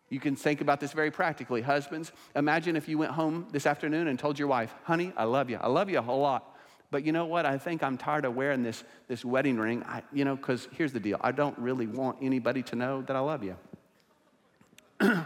You 0.09 0.19
can 0.19 0.35
think 0.35 0.61
about 0.61 0.79
this 0.79 0.93
very 0.93 1.11
practically. 1.11 1.61
Husbands, 1.61 2.11
imagine 2.35 2.75
if 2.75 2.87
you 2.87 2.97
went 2.97 3.11
home 3.11 3.47
this 3.51 3.65
afternoon 3.65 4.07
and 4.07 4.19
told 4.19 4.37
your 4.37 4.47
wife, 4.47 4.73
honey, 4.83 5.11
I 5.17 5.23
love 5.23 5.49
you. 5.49 5.57
I 5.59 5.67
love 5.67 5.89
you 5.89 5.97
a 5.97 6.01
whole 6.01 6.21
lot. 6.21 6.55
But 6.91 7.03
you 7.05 7.11
know 7.11 7.25
what? 7.25 7.45
I 7.45 7.57
think 7.57 7.81
I'm 7.81 7.97
tired 7.97 8.25
of 8.25 8.35
wearing 8.35 8.61
this, 8.61 8.83
this 9.07 9.25
wedding 9.25 9.57
ring. 9.57 9.83
I, 9.83 10.03
you 10.13 10.23
know, 10.23 10.35
because 10.35 10.67
here's 10.73 10.93
the 10.93 10.99
deal 10.99 11.19
I 11.21 11.31
don't 11.31 11.57
really 11.57 11.87
want 11.87 12.19
anybody 12.21 12.61
to 12.63 12.75
know 12.75 13.01
that 13.01 13.15
I 13.15 13.19
love 13.19 13.43
you. 13.43 13.57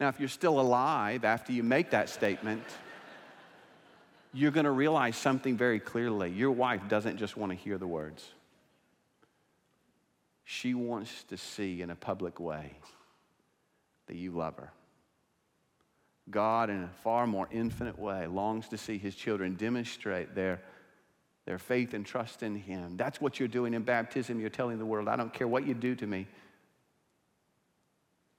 Now, 0.00 0.08
if 0.08 0.18
you're 0.18 0.30
still 0.30 0.58
alive 0.58 1.26
after 1.26 1.52
you 1.52 1.62
make 1.62 1.90
that 1.90 2.08
statement, 2.08 2.62
you're 4.32 4.50
going 4.50 4.64
to 4.64 4.70
realize 4.70 5.14
something 5.14 5.58
very 5.58 5.78
clearly. 5.78 6.30
Your 6.30 6.52
wife 6.52 6.88
doesn't 6.88 7.18
just 7.18 7.36
want 7.36 7.52
to 7.52 7.56
hear 7.56 7.76
the 7.76 7.86
words, 7.86 8.26
she 10.44 10.72
wants 10.72 11.24
to 11.24 11.36
see 11.36 11.82
in 11.82 11.90
a 11.90 11.94
public 11.94 12.40
way 12.40 12.72
that 14.10 14.16
you 14.16 14.32
love 14.32 14.56
her. 14.56 14.72
God, 16.30 16.68
in 16.68 16.82
a 16.82 16.90
far 17.04 17.28
more 17.28 17.48
infinite 17.52 17.96
way, 17.96 18.26
longs 18.26 18.68
to 18.70 18.76
see 18.76 18.98
his 18.98 19.14
children 19.14 19.54
demonstrate 19.54 20.34
their, 20.34 20.60
their 21.46 21.58
faith 21.58 21.94
and 21.94 22.04
trust 22.04 22.42
in 22.42 22.56
him. 22.56 22.96
That's 22.96 23.20
what 23.20 23.38
you're 23.38 23.48
doing 23.48 23.72
in 23.72 23.82
baptism. 23.82 24.40
You're 24.40 24.50
telling 24.50 24.80
the 24.80 24.84
world, 24.84 25.06
I 25.06 25.14
don't 25.14 25.32
care 25.32 25.46
what 25.46 25.64
you 25.64 25.74
do 25.74 25.94
to 25.94 26.06
me. 26.08 26.26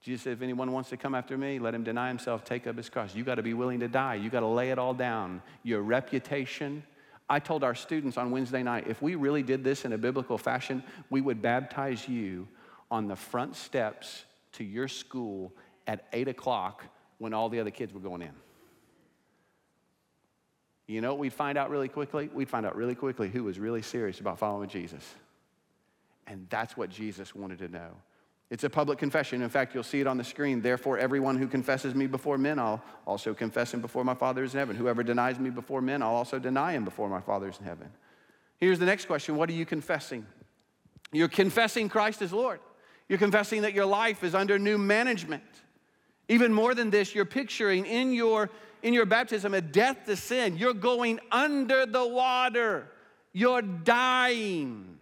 Jesus 0.02 0.24
said, 0.24 0.34
if 0.34 0.42
anyone 0.42 0.72
wants 0.72 0.90
to 0.90 0.98
come 0.98 1.14
after 1.14 1.38
me, 1.38 1.58
let 1.58 1.74
him 1.74 1.84
deny 1.84 2.08
himself, 2.08 2.44
take 2.44 2.66
up 2.66 2.76
his 2.76 2.90
cross. 2.90 3.14
You 3.14 3.24
got 3.24 3.36
to 3.36 3.42
be 3.42 3.54
willing 3.54 3.80
to 3.80 3.88
die. 3.88 4.16
You 4.16 4.28
got 4.28 4.40
to 4.40 4.46
lay 4.46 4.72
it 4.72 4.78
all 4.78 4.92
down. 4.92 5.40
Your 5.62 5.80
reputation. 5.80 6.82
I 7.30 7.38
told 7.38 7.64
our 7.64 7.74
students 7.74 8.18
on 8.18 8.30
Wednesday 8.30 8.62
night, 8.62 8.88
if 8.88 9.00
we 9.00 9.14
really 9.14 9.42
did 9.42 9.64
this 9.64 9.86
in 9.86 9.94
a 9.94 9.98
biblical 9.98 10.36
fashion, 10.36 10.82
we 11.08 11.22
would 11.22 11.40
baptize 11.40 12.06
you 12.06 12.46
on 12.90 13.08
the 13.08 13.16
front 13.16 13.56
steps 13.56 14.24
to 14.52 14.64
your 14.64 14.86
school 14.86 15.52
at 15.86 16.06
8 16.12 16.28
o'clock 16.28 16.84
when 17.18 17.34
all 17.34 17.48
the 17.48 17.60
other 17.60 17.70
kids 17.70 17.92
were 17.92 18.00
going 18.00 18.22
in. 18.22 18.34
You 20.86 21.00
know 21.00 21.10
what 21.10 21.20
we'd 21.20 21.32
find 21.32 21.56
out 21.56 21.70
really 21.70 21.88
quickly? 21.88 22.28
We'd 22.32 22.48
find 22.48 22.66
out 22.66 22.76
really 22.76 22.94
quickly 22.94 23.28
who 23.28 23.44
was 23.44 23.58
really 23.58 23.82
serious 23.82 24.20
about 24.20 24.38
following 24.38 24.68
Jesus. 24.68 25.02
And 26.26 26.46
that's 26.50 26.76
what 26.76 26.90
Jesus 26.90 27.34
wanted 27.34 27.58
to 27.60 27.68
know. 27.68 27.90
It's 28.50 28.64
a 28.64 28.70
public 28.70 28.98
confession. 28.98 29.40
In 29.40 29.48
fact, 29.48 29.74
you'll 29.74 29.82
see 29.82 30.00
it 30.00 30.06
on 30.06 30.18
the 30.18 30.24
screen. 30.24 30.60
Therefore, 30.60 30.98
everyone 30.98 31.36
who 31.36 31.46
confesses 31.46 31.94
me 31.94 32.06
before 32.06 32.36
men, 32.36 32.58
I'll 32.58 32.82
also 33.06 33.32
confess 33.32 33.72
him 33.72 33.80
before 33.80 34.04
my 34.04 34.14
Father 34.14 34.44
is 34.44 34.52
in 34.52 34.58
heaven. 34.58 34.76
Whoever 34.76 35.02
denies 35.02 35.38
me 35.38 35.48
before 35.48 35.80
men, 35.80 36.02
I'll 36.02 36.14
also 36.14 36.38
deny 36.38 36.72
him 36.72 36.84
before 36.84 37.08
my 37.08 37.20
Father 37.20 37.48
is 37.48 37.58
in 37.58 37.64
heaven. 37.64 37.88
Here's 38.58 38.78
the 38.78 38.84
next 38.84 39.06
question 39.06 39.36
What 39.36 39.48
are 39.48 39.54
you 39.54 39.64
confessing? 39.64 40.26
You're 41.12 41.28
confessing 41.28 41.88
Christ 41.88 42.20
as 42.20 42.32
Lord. 42.32 42.60
You're 43.08 43.18
confessing 43.18 43.62
that 43.62 43.72
your 43.72 43.86
life 43.86 44.22
is 44.22 44.34
under 44.34 44.58
new 44.58 44.76
management. 44.76 45.42
Even 46.28 46.52
more 46.52 46.74
than 46.74 46.90
this, 46.90 47.14
you're 47.14 47.24
picturing 47.24 47.84
in 47.86 48.12
your, 48.12 48.50
in 48.82 48.94
your 48.94 49.06
baptism 49.06 49.54
a 49.54 49.60
death 49.60 50.06
to 50.06 50.16
sin. 50.16 50.56
You're 50.56 50.74
going 50.74 51.20
under 51.30 51.86
the 51.86 52.06
water, 52.06 52.88
you're 53.32 53.62
dying 53.62 54.92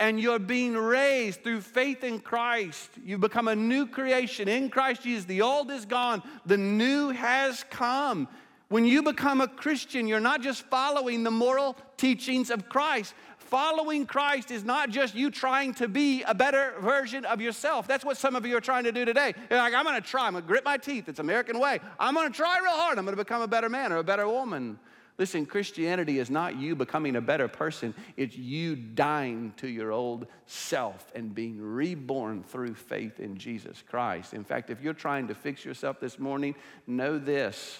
and 0.00 0.20
you're 0.20 0.38
being 0.38 0.74
raised 0.74 1.42
through 1.42 1.60
faith 1.60 2.02
in 2.02 2.18
Christ. 2.18 2.90
You 3.04 3.16
become 3.16 3.48
a 3.48 3.54
new 3.54 3.86
creation 3.86 4.48
in 4.48 4.68
Christ 4.68 5.02
Jesus. 5.02 5.24
The 5.24 5.42
old 5.42 5.70
is 5.70 5.86
gone, 5.86 6.22
the 6.44 6.58
new 6.58 7.10
has 7.10 7.64
come. 7.70 8.28
When 8.68 8.84
you 8.84 9.02
become 9.02 9.40
a 9.40 9.46
Christian, 9.46 10.08
you're 10.08 10.20
not 10.20 10.42
just 10.42 10.62
following 10.64 11.22
the 11.22 11.30
moral 11.30 11.76
teachings 11.96 12.50
of 12.50 12.68
Christ. 12.68 13.14
Following 13.54 14.04
Christ 14.04 14.50
is 14.50 14.64
not 14.64 14.90
just 14.90 15.14
you 15.14 15.30
trying 15.30 15.74
to 15.74 15.86
be 15.86 16.24
a 16.24 16.34
better 16.34 16.74
version 16.80 17.24
of 17.24 17.40
yourself. 17.40 17.86
That's 17.86 18.04
what 18.04 18.16
some 18.16 18.34
of 18.34 18.44
you 18.44 18.56
are 18.56 18.60
trying 18.60 18.82
to 18.82 18.90
do 18.90 19.04
today. 19.04 19.32
You're 19.48 19.60
like, 19.60 19.74
I'm 19.74 19.84
gonna 19.84 20.00
try, 20.00 20.26
I'm 20.26 20.32
gonna 20.32 20.44
grit 20.44 20.64
my 20.64 20.76
teeth. 20.76 21.08
It's 21.08 21.20
American 21.20 21.60
way. 21.60 21.78
I'm 22.00 22.14
gonna 22.14 22.30
try 22.30 22.58
real 22.58 22.72
hard. 22.72 22.98
I'm 22.98 23.04
gonna 23.04 23.16
become 23.16 23.42
a 23.42 23.46
better 23.46 23.68
man 23.68 23.92
or 23.92 23.98
a 23.98 24.02
better 24.02 24.26
woman. 24.26 24.76
Listen, 25.18 25.46
Christianity 25.46 26.18
is 26.18 26.30
not 26.30 26.56
you 26.56 26.74
becoming 26.74 27.14
a 27.14 27.20
better 27.20 27.46
person, 27.46 27.94
it's 28.16 28.36
you 28.36 28.74
dying 28.74 29.54
to 29.58 29.68
your 29.68 29.92
old 29.92 30.26
self 30.46 31.12
and 31.14 31.32
being 31.32 31.62
reborn 31.62 32.42
through 32.42 32.74
faith 32.74 33.20
in 33.20 33.38
Jesus 33.38 33.84
Christ. 33.88 34.34
In 34.34 34.42
fact, 34.42 34.68
if 34.68 34.80
you're 34.80 34.94
trying 34.94 35.28
to 35.28 35.34
fix 35.36 35.64
yourself 35.64 36.00
this 36.00 36.18
morning, 36.18 36.56
know 36.88 37.18
this 37.18 37.78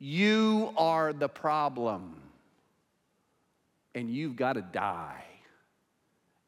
you 0.00 0.74
are 0.76 1.12
the 1.12 1.28
problem, 1.28 2.21
and 3.94 4.10
you've 4.10 4.36
got 4.36 4.54
to 4.54 4.62
die 4.62 5.24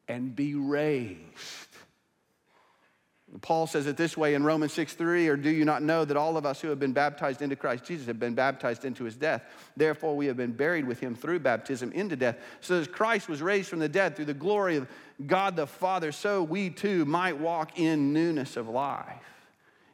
and 0.07 0.35
be 0.35 0.55
raised 0.55 1.75
Paul 3.41 3.67
says 3.67 3.87
it 3.87 3.97
this 3.97 4.15
way 4.15 4.33
in 4.33 4.43
Romans 4.43 4.73
6 4.73 4.93
3, 4.93 5.27
or 5.27 5.35
do 5.35 5.49
you 5.49 5.65
not 5.65 5.81
know 5.81 6.05
that 6.05 6.15
all 6.15 6.37
of 6.37 6.45
us 6.45 6.61
who 6.61 6.69
have 6.69 6.79
been 6.79 6.93
baptized 6.93 7.41
into 7.41 7.55
Christ 7.55 7.83
Jesus 7.83 8.07
have 8.07 8.19
been 8.19 8.35
baptized 8.35 8.85
into 8.85 9.03
his 9.03 9.15
death? 9.15 9.43
Therefore, 9.75 10.15
we 10.15 10.27
have 10.27 10.37
been 10.37 10.51
buried 10.51 10.87
with 10.87 10.99
him 10.99 11.15
through 11.15 11.39
baptism 11.39 11.91
into 11.91 12.15
death. 12.15 12.37
So 12.61 12.79
as 12.79 12.87
Christ 12.87 13.27
was 13.27 13.41
raised 13.41 13.69
from 13.69 13.79
the 13.79 13.89
dead 13.89 14.15
through 14.15 14.25
the 14.25 14.33
glory 14.33 14.77
of 14.77 14.87
God 15.25 15.55
the 15.55 15.67
Father, 15.67 16.11
so 16.11 16.43
we 16.43 16.69
too 16.69 17.03
might 17.05 17.37
walk 17.37 17.77
in 17.79 18.13
newness 18.13 18.57
of 18.57 18.69
life. 18.69 19.23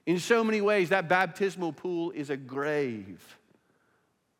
In 0.05 0.19
so 0.19 0.43
many 0.43 0.61
ways, 0.61 0.89
that 0.89 1.07
baptismal 1.07 1.73
pool 1.73 2.11
is 2.11 2.29
a 2.29 2.37
grave 2.37 3.37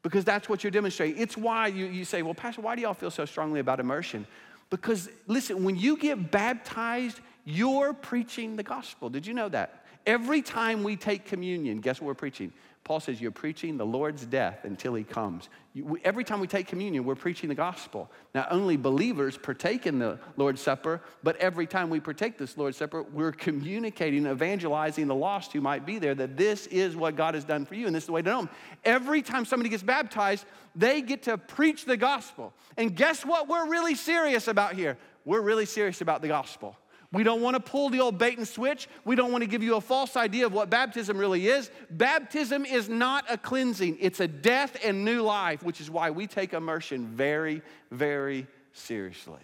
because 0.04 0.26
that's 0.26 0.50
what 0.50 0.64
you're 0.64 0.72
demonstrating. 0.72 1.22
It's 1.22 1.38
why 1.38 1.68
you, 1.68 1.86
you 1.86 2.06
say, 2.06 2.22
Well, 2.22 2.34
Pastor, 2.34 2.62
why 2.62 2.76
do 2.76 2.82
y'all 2.82 2.94
feel 2.94 3.12
so 3.12 3.26
strongly 3.26 3.60
about 3.60 3.80
immersion? 3.80 4.26
Because 4.70 5.10
listen, 5.28 5.64
when 5.64 5.76
you 5.76 5.98
get 5.98 6.32
baptized, 6.32 7.20
you're 7.46 7.94
preaching 7.94 8.56
the 8.56 8.64
gospel. 8.64 9.10
Did 9.10 9.28
you 9.28 9.34
know 9.34 9.50
that? 9.50 9.86
Every 10.06 10.42
time 10.42 10.84
we 10.84 10.96
take 10.96 11.26
communion, 11.26 11.80
guess 11.80 12.02
what 12.02 12.08
we're 12.08 12.14
preaching? 12.16 12.52
Paul 12.84 13.00
says 13.00 13.22
you're 13.22 13.30
preaching 13.30 13.78
the 13.78 13.86
Lord's 13.86 14.26
death 14.26 14.66
until 14.66 14.96
he 14.96 15.04
comes. 15.04 15.50
You, 15.74 16.00
every 16.04 16.24
time 16.24 16.40
we 16.40 16.48
take 16.48 16.68
communion, 16.68 17.06
we're 17.06 17.16
preaching 17.16 17.48
the 17.48 17.56
gospel. 17.56 18.10
Not 18.34 18.52
only 18.52 18.76
believers 18.76 19.38
partake 19.38 19.86
in 19.86 20.00
the 20.00 20.20
Lord's 20.36 20.62
Supper, 20.62 21.00
but 21.22 21.36
every 21.38 21.68
time 21.68 21.92
we 21.92 22.00
partake 22.00 22.40
this 22.40 22.58
Lord's 22.58 22.78
Supper, 22.78 23.04
we're 23.04 23.34
communicating, 23.34 24.26
evangelizing 24.26 25.08
the 25.08 25.16
lost 25.16 25.54
who 25.54 25.62
might 25.62 25.86
be 25.86 26.00
there 26.00 26.16
that 26.16 26.38
this 26.38 26.66
is 26.68 26.96
what 26.96 27.16
God 27.16 27.36
has 27.36 27.44
done 27.44 27.66
for 27.66 27.76
you 27.76 27.86
and 27.86 27.96
this 27.96 28.04
is 28.04 28.08
the 28.08 28.14
way 28.14 28.24
to 28.24 28.30
know 28.30 28.40
Him. 28.42 28.50
Every 28.84 29.22
time 29.22 29.46
somebody 29.46 29.70
gets 29.70 29.84
baptized, 29.84 30.46
they 30.76 31.02
get 31.02 31.24
to 31.24 31.38
preach 31.38 31.86
the 31.86 31.98
gospel. 31.98 32.52
And 32.78 32.96
guess 32.96 33.24
what 33.24 33.48
we're 33.48 33.70
really 33.70 33.96
serious 33.96 34.48
about 34.48 34.74
here? 34.74 34.98
We're 35.24 35.42
really 35.42 35.68
serious 35.68 36.02
about 36.02 36.24
the 36.24 36.30
gospel. 36.30 36.76
We 37.14 37.24
don't 37.24 37.42
want 37.42 37.56
to 37.56 37.60
pull 37.60 37.90
the 37.90 38.00
old 38.00 38.18
bait 38.18 38.38
and 38.38 38.48
switch. 38.48 38.88
We 39.04 39.16
don't 39.16 39.32
want 39.32 39.44
to 39.44 39.50
give 39.50 39.62
you 39.62 39.76
a 39.76 39.82
false 39.82 40.16
idea 40.16 40.46
of 40.46 40.54
what 40.54 40.70
baptism 40.70 41.18
really 41.18 41.48
is. 41.48 41.70
Baptism 41.90 42.66
is 42.66 42.88
not 42.88 43.26
a 43.30 43.38
cleansing, 43.38 43.98
it's 44.00 44.22
a 44.22 44.28
death 44.28 44.78
and 44.84 45.04
new 45.04 45.22
life, 45.22 45.62
which 45.62 45.82
is 45.82 45.90
why 45.90 46.10
we 46.10 46.26
take 46.26 46.54
immersion 46.54 47.08
very, 47.08 47.62
very 47.92 48.48
seriously. 48.72 49.42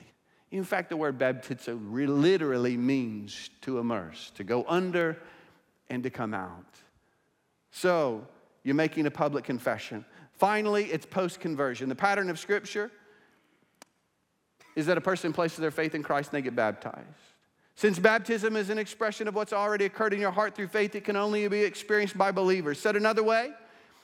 In 0.49 0.63
fact, 0.63 0.89
the 0.89 0.95
word 0.95 1.17
baptizo 1.17 1.77
literally 1.91 2.77
means 2.77 3.49
to 3.61 3.79
immerse, 3.79 4.31
to 4.35 4.45
go 4.45 4.63
under 4.67 5.17
and 5.89 6.03
to 6.03 6.09
come 6.09 6.33
out. 6.33 6.65
So, 7.71 8.25
you're 8.63 8.75
making 8.75 9.05
a 9.05 9.11
public 9.11 9.43
confession. 9.43 10.05
Finally, 10.33 10.85
it's 10.85 11.05
post 11.05 11.41
conversion. 11.41 11.89
The 11.89 11.95
pattern 11.95 12.29
of 12.29 12.39
Scripture 12.39 12.91
is 14.75 14.85
that 14.85 14.97
a 14.97 15.01
person 15.01 15.33
places 15.33 15.57
their 15.57 15.71
faith 15.71 15.95
in 15.95 16.03
Christ 16.03 16.31
and 16.31 16.37
they 16.37 16.41
get 16.41 16.55
baptized. 16.55 17.26
Since 17.77 17.99
baptism 17.99 18.55
is 18.55 18.71
an 18.71 18.79
expression 18.79 19.27
of 19.27 19.35
what's 19.35 19.53
already 19.53 19.85
occurred 19.85 20.11
in 20.11 20.19
your 20.19 20.31
heart 20.31 20.55
through 20.55 20.69
faith, 20.69 20.95
it 20.95 21.03
can 21.03 21.15
only 21.15 21.47
be 21.47 21.61
experienced 21.61 22.17
by 22.17 22.31
believers. 22.31 22.79
Said 22.79 22.95
another 22.95 23.21
way, 23.21 23.51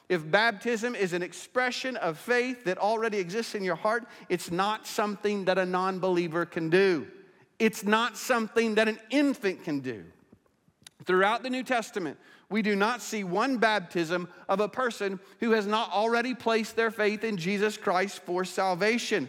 if 0.10 0.30
baptism 0.30 0.94
is 0.94 1.12
an 1.14 1.24
expression 1.24 1.98
of 1.98 2.20
faith 2.20 2.66
that 2.66 2.78
already 2.78 3.18
exists 3.18 3.56
in 3.56 3.64
your 3.64 3.76
heart, 3.76 4.06
it's 4.30 4.52
not 4.52 4.86
something 4.86 5.46
that 5.46 5.58
a 5.58 5.66
non 5.66 6.00
believer 6.00 6.46
can 6.46 6.70
do. 6.70 7.08
It's 7.58 7.84
not 7.84 8.16
something 8.16 8.76
that 8.76 8.88
an 8.88 9.00
infant 9.10 9.64
can 9.64 9.80
do. 9.80 10.06
Throughout 11.06 11.42
the 11.42 11.50
New 11.50 11.64
Testament, 11.64 12.20
we 12.52 12.62
do 12.62 12.76
not 12.76 13.02
see 13.02 13.24
one 13.24 13.58
baptism 13.58 14.30
of 14.48 14.60
a 14.60 14.70
person 14.70 15.20
who 15.40 15.50
has 15.52 15.66
not 15.66 15.92
already 15.92 16.36
placed 16.36 16.76
their 16.76 16.92
faith 16.92 17.24
in 17.24 17.38
Jesus 17.38 17.76
Christ 17.76 18.22
for 18.24 18.46
salvation. 18.46 19.28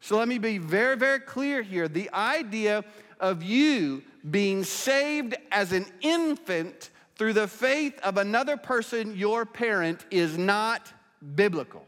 So 0.00 0.16
let 0.16 0.28
me 0.28 0.38
be 0.38 0.58
very, 0.58 0.96
very 0.96 1.18
clear 1.18 1.60
here. 1.60 1.88
The 1.88 2.08
idea 2.14 2.84
of 3.20 3.42
you 3.42 4.02
being 4.28 4.64
saved 4.64 5.34
as 5.50 5.72
an 5.72 5.86
infant 6.00 6.90
through 7.16 7.34
the 7.34 7.46
faith 7.46 7.98
of 8.02 8.16
another 8.16 8.56
person, 8.56 9.16
your 9.16 9.44
parent, 9.44 10.04
is 10.10 10.38
not 10.38 10.92
biblical. 11.34 11.84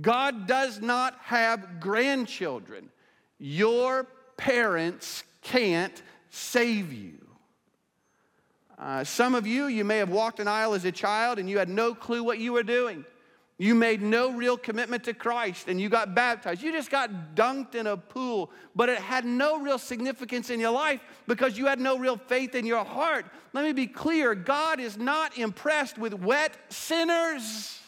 God 0.00 0.46
does 0.46 0.80
not 0.80 1.18
have 1.22 1.80
grandchildren. 1.80 2.90
Your 3.38 4.04
parents 4.36 5.24
can't 5.42 6.02
save 6.30 6.92
you. 6.92 7.18
Uh, 8.78 9.04
some 9.04 9.34
of 9.34 9.46
you, 9.46 9.66
you 9.66 9.84
may 9.84 9.98
have 9.98 10.10
walked 10.10 10.40
an 10.40 10.48
aisle 10.48 10.74
as 10.74 10.84
a 10.84 10.92
child 10.92 11.38
and 11.38 11.48
you 11.48 11.58
had 11.58 11.68
no 11.68 11.94
clue 11.94 12.24
what 12.24 12.38
you 12.38 12.52
were 12.52 12.62
doing. 12.62 13.04
You 13.64 13.74
made 13.74 14.02
no 14.02 14.30
real 14.30 14.58
commitment 14.58 15.04
to 15.04 15.14
Christ 15.14 15.68
and 15.68 15.80
you 15.80 15.88
got 15.88 16.14
baptized. 16.14 16.62
You 16.62 16.70
just 16.70 16.90
got 16.90 17.34
dunked 17.34 17.74
in 17.74 17.86
a 17.86 17.96
pool, 17.96 18.50
but 18.76 18.90
it 18.90 18.98
had 18.98 19.24
no 19.24 19.58
real 19.58 19.78
significance 19.78 20.50
in 20.50 20.60
your 20.60 20.70
life 20.70 21.00
because 21.26 21.56
you 21.56 21.64
had 21.64 21.80
no 21.80 21.96
real 21.96 22.18
faith 22.18 22.54
in 22.54 22.66
your 22.66 22.84
heart. 22.84 23.24
Let 23.54 23.64
me 23.64 23.72
be 23.72 23.86
clear 23.86 24.34
God 24.34 24.80
is 24.80 24.98
not 24.98 25.38
impressed 25.38 25.96
with 25.96 26.12
wet 26.12 26.54
sinners. 26.68 27.80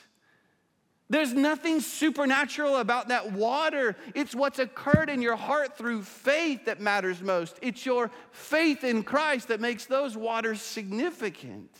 There's 1.11 1.35
nothing 1.35 1.81
supernatural 1.81 2.77
about 2.77 3.09
that 3.09 3.33
water. 3.33 3.97
It's 4.15 4.35
what's 4.35 4.59
occurred 4.59 5.11
in 5.11 5.21
your 5.21 5.37
heart 5.37 5.77
through 5.77 6.05
faith 6.05 6.65
that 6.65 6.81
matters 6.81 7.21
most. 7.21 7.59
It's 7.61 7.85
your 7.85 8.11
faith 8.31 8.83
in 8.83 9.03
Christ 9.03 9.49
that 9.49 9.61
makes 9.61 9.85
those 9.85 10.17
waters 10.17 10.63
significant. 10.63 11.71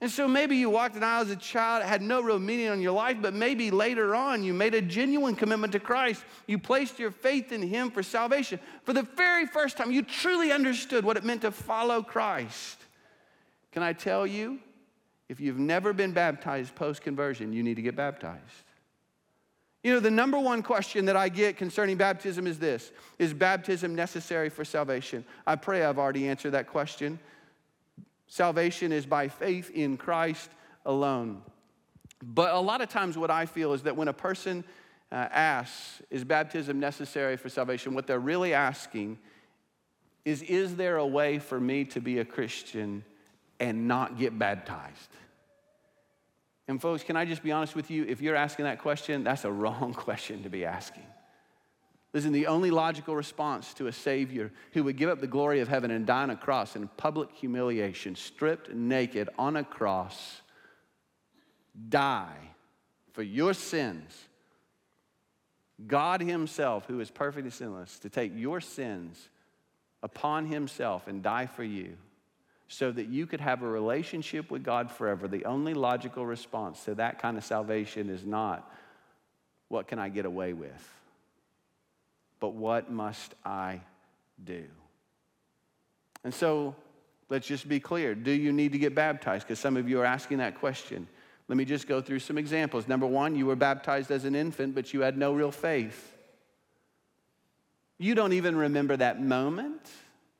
And 0.00 0.10
so 0.10 0.26
maybe 0.26 0.56
you 0.56 0.70
walked 0.70 0.96
an 0.96 1.02
aisle 1.02 1.22
as 1.22 1.30
a 1.30 1.36
child, 1.36 1.82
it 1.82 1.86
had 1.86 2.00
no 2.00 2.22
real 2.22 2.38
meaning 2.38 2.68
on 2.68 2.80
your 2.80 2.92
life, 2.92 3.18
but 3.20 3.34
maybe 3.34 3.70
later 3.70 4.14
on 4.14 4.42
you 4.42 4.54
made 4.54 4.74
a 4.74 4.80
genuine 4.80 5.36
commitment 5.36 5.74
to 5.74 5.80
Christ. 5.80 6.24
You 6.46 6.58
placed 6.58 6.98
your 6.98 7.10
faith 7.10 7.52
in 7.52 7.60
Him 7.60 7.90
for 7.90 8.02
salvation. 8.02 8.60
For 8.84 8.94
the 8.94 9.02
very 9.02 9.46
first 9.46 9.76
time, 9.76 9.92
you 9.92 10.02
truly 10.02 10.52
understood 10.52 11.04
what 11.04 11.18
it 11.18 11.24
meant 11.24 11.42
to 11.42 11.50
follow 11.50 12.02
Christ. 12.02 12.78
Can 13.72 13.82
I 13.82 13.92
tell 13.92 14.26
you, 14.26 14.58
if 15.28 15.38
you've 15.38 15.58
never 15.58 15.92
been 15.92 16.12
baptized 16.12 16.74
post 16.74 17.02
conversion, 17.02 17.52
you 17.52 17.62
need 17.62 17.76
to 17.76 17.82
get 17.82 17.94
baptized. 17.94 18.40
You 19.82 19.94
know, 19.94 20.00
the 20.00 20.10
number 20.10 20.38
one 20.38 20.62
question 20.62 21.06
that 21.06 21.16
I 21.16 21.28
get 21.28 21.56
concerning 21.56 21.96
baptism 21.96 22.46
is 22.46 22.58
this 22.58 22.90
Is 23.18 23.32
baptism 23.32 23.94
necessary 23.94 24.48
for 24.48 24.64
salvation? 24.64 25.24
I 25.46 25.56
pray 25.56 25.84
I've 25.84 25.98
already 25.98 26.28
answered 26.28 26.50
that 26.50 26.66
question. 26.66 27.18
Salvation 28.30 28.92
is 28.92 29.06
by 29.06 29.26
faith 29.26 29.70
in 29.74 29.96
Christ 29.96 30.50
alone. 30.86 31.42
But 32.22 32.54
a 32.54 32.60
lot 32.60 32.80
of 32.80 32.88
times, 32.88 33.18
what 33.18 33.30
I 33.30 33.44
feel 33.44 33.72
is 33.72 33.82
that 33.82 33.96
when 33.96 34.06
a 34.06 34.12
person 34.12 34.62
uh, 35.10 35.16
asks, 35.16 36.00
Is 36.10 36.22
baptism 36.22 36.78
necessary 36.78 37.36
for 37.36 37.48
salvation? 37.48 37.92
what 37.92 38.06
they're 38.06 38.20
really 38.20 38.54
asking 38.54 39.18
is, 40.24 40.42
Is 40.42 40.76
there 40.76 40.98
a 40.98 41.06
way 41.06 41.40
for 41.40 41.58
me 41.58 41.84
to 41.86 42.00
be 42.00 42.20
a 42.20 42.24
Christian 42.24 43.04
and 43.58 43.88
not 43.88 44.16
get 44.16 44.38
baptized? 44.38 45.10
And, 46.68 46.80
folks, 46.80 47.02
can 47.02 47.16
I 47.16 47.24
just 47.24 47.42
be 47.42 47.50
honest 47.50 47.74
with 47.74 47.90
you? 47.90 48.04
If 48.04 48.22
you're 48.22 48.36
asking 48.36 48.66
that 48.66 48.78
question, 48.78 49.24
that's 49.24 49.44
a 49.44 49.50
wrong 49.52 49.92
question 49.92 50.44
to 50.44 50.48
be 50.48 50.64
asking. 50.64 51.06
Listen, 52.12 52.32
the 52.32 52.48
only 52.48 52.70
logical 52.70 53.14
response 53.14 53.72
to 53.74 53.86
a 53.86 53.92
Savior 53.92 54.50
who 54.72 54.82
would 54.84 54.96
give 54.96 55.08
up 55.08 55.20
the 55.20 55.28
glory 55.28 55.60
of 55.60 55.68
heaven 55.68 55.92
and 55.92 56.06
die 56.06 56.22
on 56.22 56.30
a 56.30 56.36
cross 56.36 56.74
in 56.74 56.88
public 56.96 57.30
humiliation, 57.32 58.16
stripped 58.16 58.72
naked 58.74 59.28
on 59.38 59.56
a 59.56 59.62
cross, 59.62 60.40
die 61.88 62.36
for 63.12 63.22
your 63.22 63.54
sins. 63.54 64.26
God 65.86 66.20
Himself, 66.20 66.86
who 66.86 66.98
is 67.00 67.10
perfectly 67.10 67.50
sinless, 67.50 68.00
to 68.00 68.08
take 68.08 68.32
your 68.34 68.60
sins 68.60 69.28
upon 70.02 70.46
Himself 70.46 71.06
and 71.06 71.22
die 71.22 71.46
for 71.46 71.64
you 71.64 71.96
so 72.66 72.90
that 72.92 73.08
you 73.08 73.26
could 73.26 73.40
have 73.40 73.62
a 73.62 73.68
relationship 73.68 74.50
with 74.50 74.62
God 74.62 74.90
forever. 74.90 75.26
The 75.28 75.44
only 75.44 75.74
logical 75.74 76.26
response 76.26 76.84
to 76.84 76.94
that 76.96 77.20
kind 77.20 77.36
of 77.36 77.44
salvation 77.44 78.10
is 78.10 78.24
not, 78.24 78.70
what 79.68 79.86
can 79.86 79.98
I 79.98 80.08
get 80.08 80.24
away 80.24 80.52
with? 80.52 80.99
But 82.40 82.54
what 82.54 82.90
must 82.90 83.34
I 83.44 83.82
do? 84.42 84.64
And 86.24 86.34
so 86.34 86.74
let's 87.28 87.46
just 87.46 87.68
be 87.68 87.78
clear. 87.78 88.14
Do 88.14 88.32
you 88.32 88.52
need 88.52 88.72
to 88.72 88.78
get 88.78 88.94
baptized? 88.94 89.46
Because 89.46 89.60
some 89.60 89.76
of 89.76 89.88
you 89.88 90.00
are 90.00 90.04
asking 90.04 90.38
that 90.38 90.58
question. 90.58 91.06
Let 91.48 91.56
me 91.56 91.64
just 91.64 91.86
go 91.86 92.00
through 92.00 92.20
some 92.20 92.38
examples. 92.38 92.88
Number 92.88 93.06
one, 93.06 93.36
you 93.36 93.46
were 93.46 93.56
baptized 93.56 94.10
as 94.10 94.24
an 94.24 94.34
infant, 94.34 94.74
but 94.74 94.92
you 94.92 95.02
had 95.02 95.16
no 95.16 95.32
real 95.32 95.50
faith. 95.50 96.16
You 97.98 98.14
don't 98.14 98.32
even 98.32 98.56
remember 98.56 98.96
that 98.96 99.20
moment. 99.20 99.90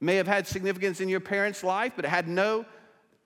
May 0.01 0.17
have 0.17 0.27
had 0.27 0.47
significance 0.47 1.01
in 1.01 1.09
your 1.09 1.21
parents' 1.21 1.63
life, 1.63 1.93
but 1.97 2.07
it 2.07 2.09
had 2.09 2.27
no, 2.27 2.65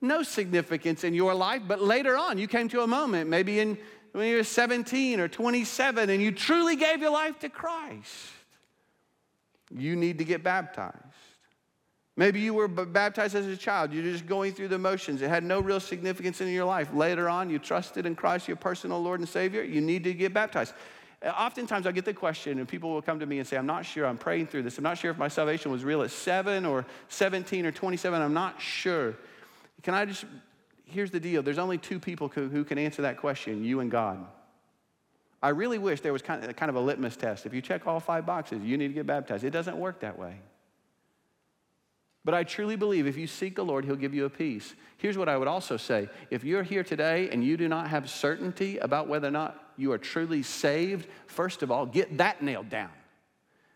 no 0.01 0.25
significance 0.25 1.05
in 1.05 1.15
your 1.15 1.35
life. 1.35 1.63
But 1.69 1.81
later 1.81 2.17
on, 2.17 2.39
you 2.39 2.49
came 2.49 2.69
to 2.71 2.81
a 2.81 2.87
moment, 2.87 3.31
maybe 3.31 3.61
in, 3.61 3.79
when 4.11 4.29
you 4.29 4.37
were 4.37 4.45
17 4.45 5.21
or 5.21 5.29
27, 5.29 6.11
and 6.11 6.21
you 6.21 6.33
truly 6.33 6.75
gave 6.75 7.01
your 7.01 7.13
life 7.13 7.39
to 7.41 7.49
Christ 7.49 8.11
you 9.77 9.97
need 9.97 10.19
to 10.19 10.25
get 10.25 10.43
baptized. 10.43 10.97
Maybe 12.17 12.41
you 12.41 12.55
were 12.55 12.69
baptized 12.69 13.35
as 13.35 13.47
a 13.47 13.57
child. 13.57 13.93
You're 13.93 14.05
just 14.05 14.27
going 14.27 14.53
through 14.53 14.69
the 14.69 14.79
motions. 14.79 15.21
It 15.21 15.29
had 15.29 15.43
no 15.43 15.59
real 15.59 15.81
significance 15.81 16.41
in 16.41 16.49
your 16.49 16.65
life. 16.65 16.95
Later 16.95 17.29
on, 17.29 17.51
you 17.51 17.59
trusted 17.59 18.07
in 18.07 18.15
Christ, 18.15 18.47
your 18.47 18.57
personal 18.57 19.03
Lord 19.03 19.19
and 19.19 19.29
Savior. 19.29 19.65
You 19.65 19.81
need 19.81 20.05
to 20.05 20.15
get 20.15 20.33
baptized. 20.33 20.75
Uh, 21.25 21.31
oftentimes, 21.31 21.89
I 21.89 21.93
get 21.93 22.05
the 22.05 22.15
question, 22.15 22.61
and 22.61 22.69
people 22.69 22.93
will 22.93 23.03
come 23.03 23.19
to 23.19 23.27
me 23.27 23.41
and 23.41 23.49
say, 23.49 23.57
I'm 23.57 23.67
not 23.67 23.85
sure. 23.85 24.07
I'm 24.07 24.17
praying 24.17 24.47
through 24.47 24.63
this. 24.63 24.79
I'm 24.79 24.85
not 24.85 24.97
sure 24.97 25.11
if 25.11 25.19
my 25.19 25.27
salvation 25.27 25.73
was 25.73 25.83
real 25.83 26.03
at 26.03 26.13
7 26.13 26.65
or 26.65 26.87
17 27.09 27.67
or 27.67 27.73
27. 27.73 28.23
I'm 28.23 28.35
not 28.35 28.61
sure. 28.61 29.17
Can 29.83 29.95
I 29.95 30.05
just, 30.05 30.25
here's 30.85 31.11
the 31.11 31.21
deal 31.21 31.43
there's 31.43 31.59
only 31.59 31.79
two 31.79 31.99
people 31.99 32.29
who 32.29 32.65
can 32.65 32.79
answer 32.79 33.03
that 33.03 33.17
question 33.17 33.65
you 33.65 33.81
and 33.81 33.91
God. 33.91 34.25
I 35.45 35.51
really 35.51 35.77
wish 35.77 36.01
there 36.01 36.15
was 36.15 36.23
kind 36.23 36.43
of, 36.43 36.57
kind 36.57 36.71
of 36.71 36.77
a 36.77 36.81
litmus 36.81 37.17
test. 37.17 37.45
If 37.45 37.53
you 37.53 37.61
check 37.61 37.87
all 37.87 38.01
five 38.01 38.25
boxes, 38.25 38.63
you 38.63 38.79
need 38.79 38.89
to 38.89 38.95
get 38.95 39.07
baptized. 39.07 39.45
It 39.45 39.51
doesn't 39.51 39.77
work 39.77 40.01
that 40.01 40.19
way. 40.19 40.41
But 42.25 42.33
I 42.33 42.45
truly 42.45 42.77
believe 42.77 43.07
if 43.07 43.19
you 43.19 43.27
seek 43.27 43.57
the 43.57 43.65
Lord, 43.65 43.85
He'll 43.85 43.95
give 43.95 44.15
you 44.15 44.25
a 44.25 44.31
peace. 44.31 44.75
Here's 44.97 45.19
what 45.19 45.29
I 45.29 45.37
would 45.37 45.47
also 45.47 45.77
say 45.77 46.09
if 46.31 46.45
you're 46.45 46.63
here 46.63 46.83
today 46.83 47.29
and 47.29 47.45
you 47.45 47.59
do 47.59 47.69
not 47.69 47.89
have 47.89 48.09
certainty 48.09 48.79
about 48.79 49.07
whether 49.07 49.29
or 49.29 49.33
not 49.33 49.73
you 49.77 49.93
are 49.93 49.99
truly 49.99 50.43
saved, 50.43 51.09
first 51.27 51.63
of 51.63 51.71
all, 51.71 51.85
get 51.85 52.17
that 52.17 52.43
nailed 52.43 52.71
down. 52.71 52.91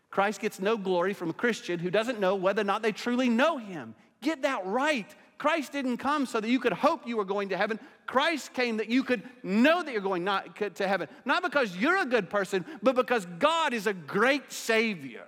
Christ 0.09 0.41
gets 0.41 0.59
no 0.59 0.75
glory 0.75 1.13
from 1.13 1.29
a 1.29 1.33
Christian 1.33 1.77
who 1.77 1.91
doesn't 1.91 2.19
know 2.19 2.33
whether 2.33 2.61
or 2.61 2.65
not 2.65 2.81
they 2.81 2.93
truly 2.93 3.29
know 3.29 3.59
Him. 3.59 3.93
Get 4.23 4.41
that 4.41 4.65
right. 4.65 5.13
Christ 5.39 5.71
didn't 5.71 5.97
come 5.97 6.25
so 6.25 6.39
that 6.39 6.49
you 6.49 6.59
could 6.59 6.73
hope 6.73 7.07
you 7.07 7.17
were 7.17 7.25
going 7.25 7.49
to 7.49 7.57
heaven. 7.57 7.79
Christ 8.05 8.53
came 8.53 8.77
that 8.77 8.89
you 8.89 9.03
could 9.03 9.23
know 9.41 9.81
that 9.81 9.91
you're 9.91 10.01
going 10.01 10.25
not 10.25 10.55
to 10.75 10.87
heaven. 10.87 11.07
Not 11.25 11.41
because 11.41 11.75
you're 11.75 11.97
a 11.97 12.05
good 12.05 12.29
person, 12.29 12.65
but 12.83 12.93
because 12.93 13.25
God 13.39 13.73
is 13.73 13.87
a 13.87 13.93
great 13.93 14.51
Savior. 14.51 15.25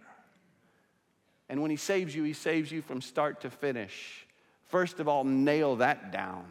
And 1.47 1.61
when 1.61 1.71
He 1.71 1.77
saves 1.77 2.13
you, 2.13 2.23
He 2.23 2.33
saves 2.33 2.71
you 2.71 2.81
from 2.81 3.01
start 3.01 3.41
to 3.41 3.49
finish. 3.49 4.27
First 4.67 4.99
of 4.99 5.07
all, 5.07 5.23
nail 5.23 5.77
that 5.77 6.11
down. 6.11 6.45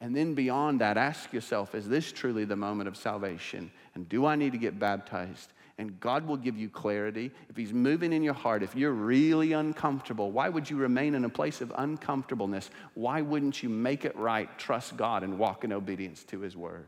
And 0.00 0.14
then 0.14 0.34
beyond 0.34 0.80
that, 0.80 0.96
ask 0.96 1.32
yourself 1.32 1.76
is 1.76 1.88
this 1.88 2.10
truly 2.10 2.44
the 2.44 2.56
moment 2.56 2.88
of 2.88 2.96
salvation? 2.96 3.70
And 3.94 4.08
do 4.08 4.26
I 4.26 4.34
need 4.34 4.50
to 4.52 4.58
get 4.58 4.80
baptized? 4.80 5.52
And 5.78 5.98
God 5.98 6.26
will 6.26 6.36
give 6.36 6.56
you 6.56 6.68
clarity. 6.68 7.30
If 7.48 7.56
He's 7.56 7.72
moving 7.72 8.12
in 8.12 8.22
your 8.22 8.34
heart, 8.34 8.62
if 8.62 8.76
you're 8.76 8.92
really 8.92 9.52
uncomfortable, 9.52 10.30
why 10.30 10.48
would 10.48 10.70
you 10.70 10.76
remain 10.76 11.14
in 11.14 11.24
a 11.24 11.28
place 11.28 11.60
of 11.60 11.72
uncomfortableness? 11.76 12.70
Why 12.94 13.22
wouldn't 13.22 13.62
you 13.62 13.68
make 13.68 14.04
it 14.04 14.16
right, 14.16 14.56
trust 14.58 14.96
God, 14.96 15.22
and 15.22 15.38
walk 15.38 15.64
in 15.64 15.72
obedience 15.72 16.22
to 16.24 16.40
His 16.40 16.56
word? 16.56 16.86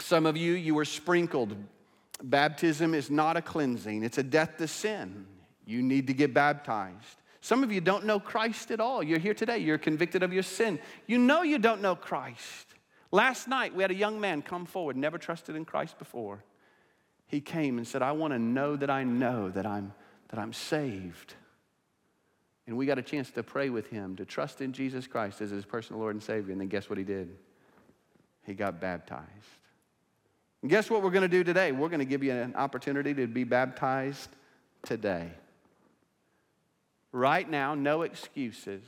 Some 0.00 0.26
of 0.26 0.36
you, 0.36 0.52
you 0.52 0.74
were 0.74 0.84
sprinkled. 0.84 1.56
Baptism 2.22 2.94
is 2.94 3.10
not 3.10 3.36
a 3.36 3.42
cleansing, 3.42 4.02
it's 4.02 4.18
a 4.18 4.22
death 4.22 4.58
to 4.58 4.68
sin. 4.68 5.26
You 5.64 5.82
need 5.82 6.06
to 6.06 6.14
get 6.14 6.32
baptized. 6.32 7.16
Some 7.40 7.62
of 7.62 7.70
you 7.70 7.80
don't 7.80 8.04
know 8.04 8.18
Christ 8.18 8.70
at 8.70 8.80
all. 8.80 9.02
You're 9.02 9.18
here 9.18 9.34
today, 9.34 9.58
you're 9.58 9.78
convicted 9.78 10.22
of 10.22 10.32
your 10.32 10.42
sin. 10.42 10.78
You 11.06 11.18
know 11.18 11.42
you 11.42 11.58
don't 11.58 11.80
know 11.80 11.94
Christ. 11.94 12.66
Last 13.10 13.48
night, 13.48 13.74
we 13.74 13.82
had 13.82 13.90
a 13.90 13.94
young 13.94 14.20
man 14.20 14.42
come 14.42 14.66
forward, 14.66 14.96
never 14.96 15.16
trusted 15.16 15.56
in 15.56 15.64
Christ 15.64 15.98
before. 15.98 16.42
He 17.28 17.40
came 17.40 17.78
and 17.78 17.86
said, 17.86 18.02
I 18.02 18.12
want 18.12 18.32
to 18.32 18.38
know 18.38 18.74
that 18.74 18.90
I 18.90 19.04
know 19.04 19.50
that 19.50 19.66
I'm, 19.66 19.92
that 20.30 20.40
I'm 20.40 20.52
saved. 20.52 21.34
And 22.66 22.76
we 22.76 22.86
got 22.86 22.98
a 22.98 23.02
chance 23.02 23.30
to 23.32 23.42
pray 23.42 23.70
with 23.70 23.86
him, 23.88 24.16
to 24.16 24.24
trust 24.24 24.60
in 24.60 24.72
Jesus 24.72 25.06
Christ 25.06 25.40
as 25.40 25.50
his 25.50 25.64
personal 25.64 26.00
Lord 26.00 26.14
and 26.14 26.22
Savior. 26.22 26.52
And 26.52 26.60
then 26.60 26.68
guess 26.68 26.90
what 26.90 26.98
he 26.98 27.04
did? 27.04 27.30
He 28.44 28.54
got 28.54 28.80
baptized. 28.80 29.26
And 30.62 30.70
guess 30.70 30.90
what 30.90 31.02
we're 31.02 31.10
going 31.10 31.22
to 31.22 31.28
do 31.28 31.44
today? 31.44 31.70
We're 31.70 31.88
going 31.88 32.00
to 32.00 32.06
give 32.06 32.24
you 32.24 32.32
an 32.32 32.56
opportunity 32.56 33.14
to 33.14 33.26
be 33.26 33.44
baptized 33.44 34.30
today. 34.82 35.30
Right 37.12 37.48
now, 37.48 37.74
no 37.74 38.02
excuses. 38.02 38.82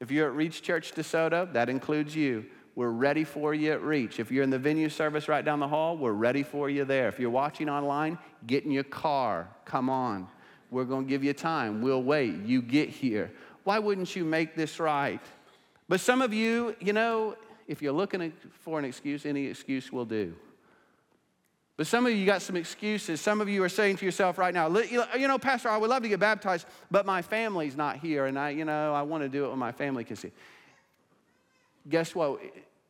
If 0.00 0.10
you're 0.10 0.28
at 0.28 0.34
Reach 0.34 0.62
Church 0.62 0.92
DeSoto, 0.92 1.52
that 1.52 1.68
includes 1.68 2.16
you. 2.16 2.46
We're 2.76 2.90
ready 2.90 3.22
for 3.24 3.54
you 3.54 3.72
at 3.72 3.82
Reach. 3.82 4.18
If 4.18 4.32
you're 4.32 4.42
in 4.42 4.50
the 4.50 4.58
venue 4.58 4.88
service 4.88 5.28
right 5.28 5.44
down 5.44 5.60
the 5.60 5.68
hall, 5.68 5.96
we're 5.96 6.12
ready 6.12 6.42
for 6.42 6.68
you 6.68 6.84
there. 6.84 7.08
If 7.08 7.20
you're 7.20 7.30
watching 7.30 7.68
online, 7.68 8.18
get 8.46 8.64
in 8.64 8.72
your 8.72 8.84
car. 8.84 9.48
Come 9.64 9.88
on. 9.88 10.26
We're 10.70 10.84
going 10.84 11.04
to 11.04 11.08
give 11.08 11.22
you 11.22 11.32
time. 11.32 11.82
We'll 11.82 12.02
wait. 12.02 12.34
You 12.44 12.62
get 12.62 12.88
here. 12.88 13.30
Why 13.62 13.78
wouldn't 13.78 14.16
you 14.16 14.24
make 14.24 14.56
this 14.56 14.80
right? 14.80 15.20
But 15.88 16.00
some 16.00 16.20
of 16.20 16.34
you, 16.34 16.74
you 16.80 16.92
know, 16.92 17.36
if 17.68 17.80
you're 17.80 17.92
looking 17.92 18.32
for 18.60 18.78
an 18.78 18.84
excuse, 18.84 19.24
any 19.24 19.46
excuse 19.46 19.92
will 19.92 20.04
do. 20.04 20.34
But 21.76 21.86
some 21.86 22.06
of 22.06 22.12
you 22.12 22.26
got 22.26 22.42
some 22.42 22.56
excuses. 22.56 23.20
Some 23.20 23.40
of 23.40 23.48
you 23.48 23.62
are 23.62 23.68
saying 23.68 23.96
to 23.96 24.04
yourself 24.04 24.38
right 24.38 24.54
now, 24.54 24.68
you 24.68 25.28
know, 25.28 25.38
Pastor, 25.38 25.68
I 25.68 25.76
would 25.76 25.90
love 25.90 26.02
to 26.02 26.08
get 26.08 26.20
baptized, 26.20 26.66
but 26.90 27.04
my 27.04 27.20
family's 27.20 27.76
not 27.76 27.96
here, 27.96 28.26
and 28.26 28.38
I, 28.38 28.50
you 28.50 28.64
know, 28.64 28.94
I 28.94 29.02
want 29.02 29.24
to 29.24 29.28
do 29.28 29.44
it 29.46 29.50
when 29.50 29.58
my 29.58 29.72
family 29.72 30.04
can 30.04 30.14
see. 30.16 30.30
Guess 31.88 32.14
what? 32.14 32.40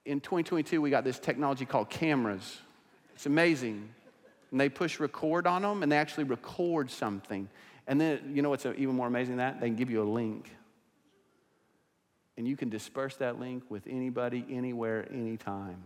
In 0.04 0.20
2022, 0.20 0.80
we 0.80 0.90
got 0.90 1.04
this 1.04 1.18
technology 1.18 1.64
called 1.64 1.90
cameras. 1.90 2.59
It's 3.14 3.26
amazing. 3.26 3.88
And 4.50 4.61
they 4.61 4.68
push 4.68 5.00
record 5.00 5.46
on 5.46 5.62
them, 5.62 5.83
and 5.83 5.90
they 5.90 5.96
actually 5.96 6.24
record 6.24 6.90
something. 6.90 7.48
And 7.87 8.00
then, 8.00 8.33
you 8.35 8.42
know 8.42 8.50
what's 8.50 8.66
even 8.66 8.94
more 8.94 9.07
amazing 9.07 9.37
than 9.37 9.38
that? 9.38 9.61
They 9.61 9.66
can 9.66 9.76
give 9.76 9.90
you 9.90 10.02
a 10.02 10.09
link. 10.09 10.50
And 12.37 12.46
you 12.46 12.57
can 12.57 12.68
disperse 12.68 13.16
that 13.16 13.38
link 13.38 13.64
with 13.68 13.87
anybody, 13.88 14.44
anywhere, 14.50 15.07
anytime. 15.11 15.83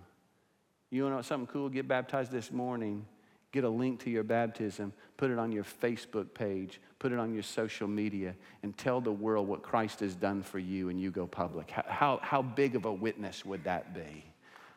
You 0.91 1.09
know 1.09 1.23
something 1.23 1.47
cool? 1.47 1.69
Get 1.69 1.87
baptized 1.87 2.31
this 2.33 2.51
morning. 2.51 3.05
Get 3.51 3.65
a 3.65 3.69
link 3.69 4.01
to 4.01 4.11
your 4.11 4.25
baptism, 4.25 4.93
put 5.17 5.31
it 5.31 5.39
on 5.39 5.53
your 5.53 5.65
Facebook 5.65 6.35
page, 6.35 6.81
put 6.99 7.13
it 7.13 7.19
on 7.19 7.33
your 7.33 7.43
social 7.43 7.89
media, 7.89 8.35
and 8.63 8.77
tell 8.77 9.01
the 9.01 9.13
world 9.13 9.49
what 9.49 9.63
Christ 9.63 10.01
has 10.01 10.15
done 10.15 10.43
for 10.43 10.59
you, 10.59 10.91
and 10.91 11.01
you 11.01 11.11
go 11.11 11.27
public. 11.27 11.71
How, 11.71 12.21
how 12.23 12.43
big 12.43 12.77
of 12.77 12.85
a 12.85 12.93
witness 12.93 13.47
would 13.47 13.65
that 13.65 13.95
be? 13.95 14.25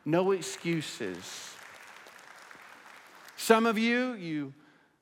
No 0.04 0.32
excuses. 0.32 1.54
Some 3.36 3.66
of 3.66 3.76
you, 3.76 4.14
you 4.14 4.54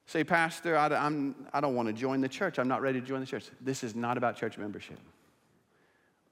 say, 0.06 0.24
Pastor, 0.24 0.76
I, 0.76 0.88
I'm, 0.88 1.34
I 1.52 1.60
don't 1.60 1.76
want 1.76 1.86
to 1.88 1.92
join 1.92 2.20
the 2.20 2.28
church. 2.28 2.58
I'm 2.58 2.68
not 2.68 2.82
ready 2.82 3.00
to 3.00 3.06
join 3.06 3.20
the 3.20 3.26
church. 3.26 3.44
This 3.60 3.84
is 3.84 3.94
not 3.94 4.16
about 4.16 4.36
church 4.36 4.58
membership. 4.58 4.98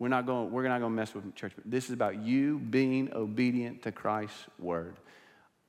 We're 0.00 0.08
not 0.08 0.26
going, 0.26 0.50
we're 0.50 0.66
not 0.68 0.80
going 0.80 0.92
to 0.92 0.96
mess 0.96 1.14
with 1.14 1.34
church. 1.34 1.52
This 1.64 1.84
is 1.86 1.92
about 1.92 2.16
you 2.16 2.58
being 2.58 3.12
obedient 3.14 3.82
to 3.82 3.92
Christ's 3.92 4.46
word. 4.58 4.96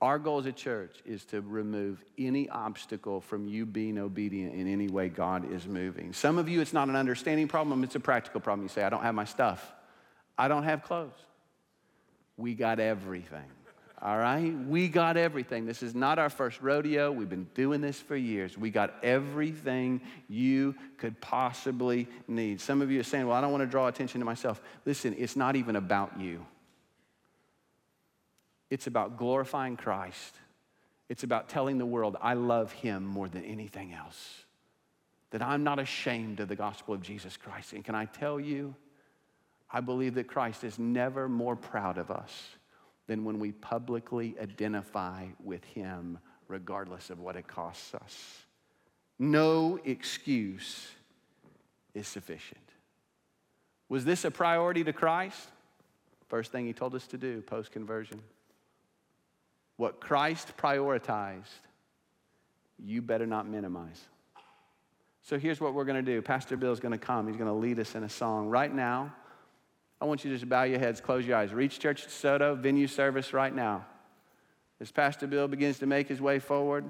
Our 0.00 0.18
goal 0.18 0.38
as 0.38 0.46
a 0.46 0.52
church 0.52 0.96
is 1.04 1.24
to 1.26 1.42
remove 1.42 2.02
any 2.16 2.48
obstacle 2.48 3.20
from 3.20 3.46
you 3.46 3.66
being 3.66 3.98
obedient 3.98 4.54
in 4.54 4.66
any 4.66 4.88
way 4.88 5.10
God 5.10 5.52
is 5.52 5.66
moving. 5.66 6.14
Some 6.14 6.38
of 6.38 6.48
you, 6.48 6.62
it's 6.62 6.72
not 6.72 6.88
an 6.88 6.96
understanding 6.96 7.48
problem, 7.48 7.84
it's 7.84 7.96
a 7.96 8.00
practical 8.00 8.40
problem. 8.40 8.64
You 8.64 8.70
say, 8.70 8.82
I 8.82 8.88
don't 8.88 9.02
have 9.02 9.14
my 9.14 9.26
stuff, 9.26 9.72
I 10.38 10.48
don't 10.48 10.64
have 10.64 10.82
clothes. 10.82 11.12
We 12.38 12.54
got 12.54 12.80
everything. 12.80 13.44
All 14.02 14.16
right? 14.16 14.54
We 14.66 14.88
got 14.88 15.18
everything. 15.18 15.66
This 15.66 15.82
is 15.82 15.94
not 15.94 16.18
our 16.18 16.30
first 16.30 16.62
rodeo. 16.62 17.12
We've 17.12 17.28
been 17.28 17.48
doing 17.54 17.82
this 17.82 18.00
for 18.00 18.16
years. 18.16 18.56
We 18.56 18.70
got 18.70 18.94
everything 19.02 20.00
you 20.26 20.74
could 20.96 21.20
possibly 21.20 22.08
need. 22.26 22.62
Some 22.62 22.80
of 22.80 22.90
you 22.90 23.00
are 23.00 23.04
saying, 23.04 23.26
Well, 23.26 23.36
I 23.36 23.42
don't 23.42 23.52
want 23.52 23.62
to 23.62 23.66
draw 23.66 23.88
attention 23.88 24.20
to 24.20 24.24
myself. 24.24 24.62
Listen, 24.86 25.14
it's 25.18 25.36
not 25.36 25.54
even 25.54 25.76
about 25.76 26.18
you, 26.18 26.46
it's 28.70 28.86
about 28.86 29.18
glorifying 29.18 29.76
Christ. 29.76 30.34
It's 31.08 31.24
about 31.24 31.48
telling 31.48 31.78
the 31.78 31.86
world, 31.86 32.16
I 32.20 32.34
love 32.34 32.72
him 32.72 33.04
more 33.04 33.28
than 33.28 33.44
anything 33.44 33.92
else. 33.92 34.44
That 35.30 35.42
I'm 35.42 35.64
not 35.64 35.78
ashamed 35.78 36.40
of 36.40 36.48
the 36.48 36.56
gospel 36.56 36.94
of 36.94 37.02
Jesus 37.02 37.36
Christ. 37.36 37.72
And 37.72 37.84
can 37.84 37.96
I 37.96 38.04
tell 38.04 38.38
you, 38.38 38.74
I 39.72 39.80
believe 39.80 40.14
that 40.14 40.28
Christ 40.28 40.64
is 40.64 40.78
never 40.78 41.28
more 41.28 41.56
proud 41.56 41.98
of 41.98 42.10
us 42.10 42.56
than 43.06 43.24
when 43.24 43.40
we 43.40 43.52
publicly 43.52 44.36
identify 44.40 45.26
with 45.42 45.64
Him, 45.64 46.18
regardless 46.48 47.10
of 47.10 47.18
what 47.18 47.36
it 47.36 47.48
costs 47.48 47.94
us. 47.94 48.44
No 49.18 49.78
excuse 49.84 50.88
is 51.92 52.06
sufficient. 52.06 52.60
Was 53.88 54.04
this 54.04 54.24
a 54.24 54.30
priority 54.30 54.84
to 54.84 54.92
Christ? 54.92 55.48
First 56.28 56.52
thing 56.52 56.66
He 56.66 56.72
told 56.72 56.94
us 56.94 57.06
to 57.08 57.18
do 57.18 57.42
post 57.42 57.72
conversion. 57.72 58.22
What 59.80 59.98
Christ 59.98 60.52
prioritized, 60.58 61.46
you 62.78 63.00
better 63.00 63.26
not 63.26 63.48
minimize. 63.48 63.98
So 65.22 65.38
here's 65.38 65.58
what 65.58 65.72
we're 65.72 65.86
going 65.86 66.04
to 66.04 66.12
do. 66.14 66.20
Pastor 66.20 66.58
Bill 66.58 66.72
is 66.72 66.80
going 66.80 66.92
to 66.92 66.98
come. 66.98 67.26
He's 67.28 67.38
going 67.38 67.48
to 67.48 67.54
lead 67.54 67.78
us 67.78 67.94
in 67.94 68.04
a 68.04 68.08
song. 68.10 68.50
Right 68.50 68.70
now, 68.70 69.10
I 69.98 70.04
want 70.04 70.22
you 70.22 70.32
to 70.32 70.36
just 70.36 70.50
bow 70.50 70.64
your 70.64 70.78
heads, 70.78 71.00
close 71.00 71.24
your 71.24 71.38
eyes. 71.38 71.54
Reach 71.54 71.78
Church 71.78 72.06
Soto, 72.08 72.54
venue 72.56 72.86
service 72.86 73.32
right 73.32 73.54
now. 73.54 73.86
As 74.82 74.92
Pastor 74.92 75.26
Bill 75.26 75.48
begins 75.48 75.78
to 75.78 75.86
make 75.86 76.08
his 76.08 76.20
way 76.20 76.40
forward, 76.40 76.84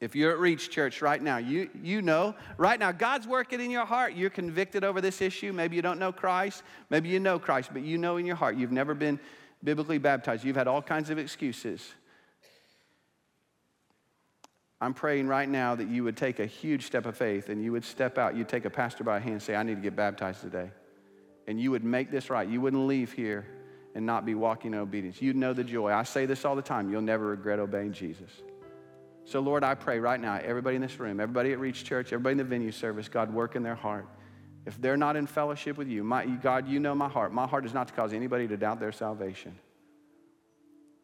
if 0.00 0.16
you're 0.16 0.32
at 0.32 0.40
Reach 0.40 0.68
Church 0.68 1.00
right 1.00 1.22
now, 1.22 1.36
you, 1.36 1.70
you 1.80 2.02
know, 2.02 2.34
right 2.56 2.80
now, 2.80 2.90
God's 2.90 3.28
working 3.28 3.60
in 3.60 3.70
your 3.70 3.86
heart. 3.86 4.14
You're 4.14 4.30
convicted 4.30 4.82
over 4.82 5.00
this 5.00 5.22
issue. 5.22 5.52
Maybe 5.52 5.76
you 5.76 5.82
don't 5.82 6.00
know 6.00 6.10
Christ. 6.10 6.64
Maybe 6.90 7.08
you 7.08 7.20
know 7.20 7.38
Christ, 7.38 7.70
but 7.72 7.82
you 7.82 7.98
know 7.98 8.16
in 8.16 8.26
your 8.26 8.34
heart 8.34 8.56
you've 8.56 8.72
never 8.72 8.94
been 8.94 9.20
biblically 9.64 9.98
baptized. 9.98 10.44
You've 10.44 10.56
had 10.56 10.68
all 10.68 10.82
kinds 10.82 11.10
of 11.10 11.18
excuses. 11.18 11.82
I'm 14.80 14.94
praying 14.94 15.26
right 15.26 15.48
now 15.48 15.74
that 15.74 15.88
you 15.88 16.04
would 16.04 16.16
take 16.16 16.38
a 16.38 16.46
huge 16.46 16.84
step 16.84 17.06
of 17.06 17.16
faith 17.16 17.48
and 17.48 17.64
you 17.64 17.72
would 17.72 17.84
step 17.84 18.18
out. 18.18 18.36
You'd 18.36 18.48
take 18.48 18.66
a 18.66 18.70
pastor 18.70 19.02
by 19.02 19.16
a 19.16 19.20
hand 19.20 19.32
and 19.32 19.42
say, 19.42 19.56
I 19.56 19.62
need 19.62 19.76
to 19.76 19.80
get 19.80 19.96
baptized 19.96 20.42
today 20.42 20.70
and 21.46 21.60
you 21.60 21.70
would 21.70 21.84
make 21.84 22.10
this 22.10 22.30
right. 22.30 22.48
You 22.48 22.60
wouldn't 22.60 22.86
leave 22.86 23.12
here 23.12 23.46
and 23.94 24.04
not 24.04 24.24
be 24.24 24.34
walking 24.34 24.72
in 24.72 24.78
obedience. 24.78 25.20
You'd 25.22 25.36
know 25.36 25.52
the 25.52 25.64
joy. 25.64 25.92
I 25.92 26.02
say 26.02 26.26
this 26.26 26.44
all 26.44 26.56
the 26.56 26.62
time. 26.62 26.90
You'll 26.90 27.02
never 27.02 27.26
regret 27.26 27.58
obeying 27.58 27.92
Jesus. 27.92 28.30
So, 29.24 29.40
Lord, 29.40 29.64
I 29.64 29.74
pray 29.74 30.00
right 30.00 30.20
now, 30.20 30.38
everybody 30.42 30.76
in 30.76 30.82
this 30.82 30.98
room, 30.98 31.20
everybody 31.20 31.52
at 31.52 31.58
Reach 31.58 31.84
Church, 31.84 32.12
everybody 32.12 32.32
in 32.32 32.38
the 32.38 32.44
venue 32.44 32.72
service, 32.72 33.08
God, 33.08 33.32
work 33.32 33.56
in 33.56 33.62
their 33.62 33.74
heart. 33.74 34.06
If 34.66 34.80
they're 34.80 34.96
not 34.96 35.16
in 35.16 35.26
fellowship 35.26 35.76
with 35.76 35.88
you, 35.88 36.02
my, 36.02 36.24
God, 36.24 36.68
you 36.68 36.80
know 36.80 36.94
my 36.94 37.08
heart. 37.08 37.32
My 37.32 37.46
heart 37.46 37.66
is 37.66 37.74
not 37.74 37.88
to 37.88 37.94
cause 37.94 38.12
anybody 38.12 38.48
to 38.48 38.56
doubt 38.56 38.80
their 38.80 38.92
salvation. 38.92 39.58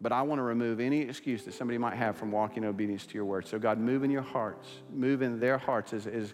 But 0.01 0.13
I 0.13 0.23
want 0.23 0.39
to 0.39 0.43
remove 0.43 0.81
any 0.81 1.03
excuse 1.03 1.45
that 1.45 1.53
somebody 1.53 1.77
might 1.77 1.97
have 1.97 2.17
from 2.17 2.33
walking 2.33 2.63
in 2.63 2.69
obedience 2.71 3.05
to 3.07 3.15
your 3.15 3.27
word. 3.27 3.47
So, 3.47 3.59
God, 3.59 3.79
move 3.79 4.03
in 4.03 4.11
your 4.11 4.23
hearts, 4.23 4.67
move 4.91 5.21
in 5.21 5.39
their 5.39 5.59
hearts 5.59 5.93
as, 5.93 6.07
as, 6.07 6.33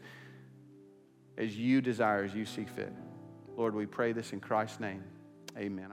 as 1.36 1.56
you 1.56 1.80
desire, 1.80 2.22
as 2.22 2.32
you 2.32 2.44
see 2.44 2.64
fit. 2.64 2.92
Lord, 3.56 3.74
we 3.74 3.86
pray 3.86 4.12
this 4.12 4.32
in 4.32 4.38
Christ's 4.38 4.78
name. 4.78 5.02
Amen. 5.58 5.84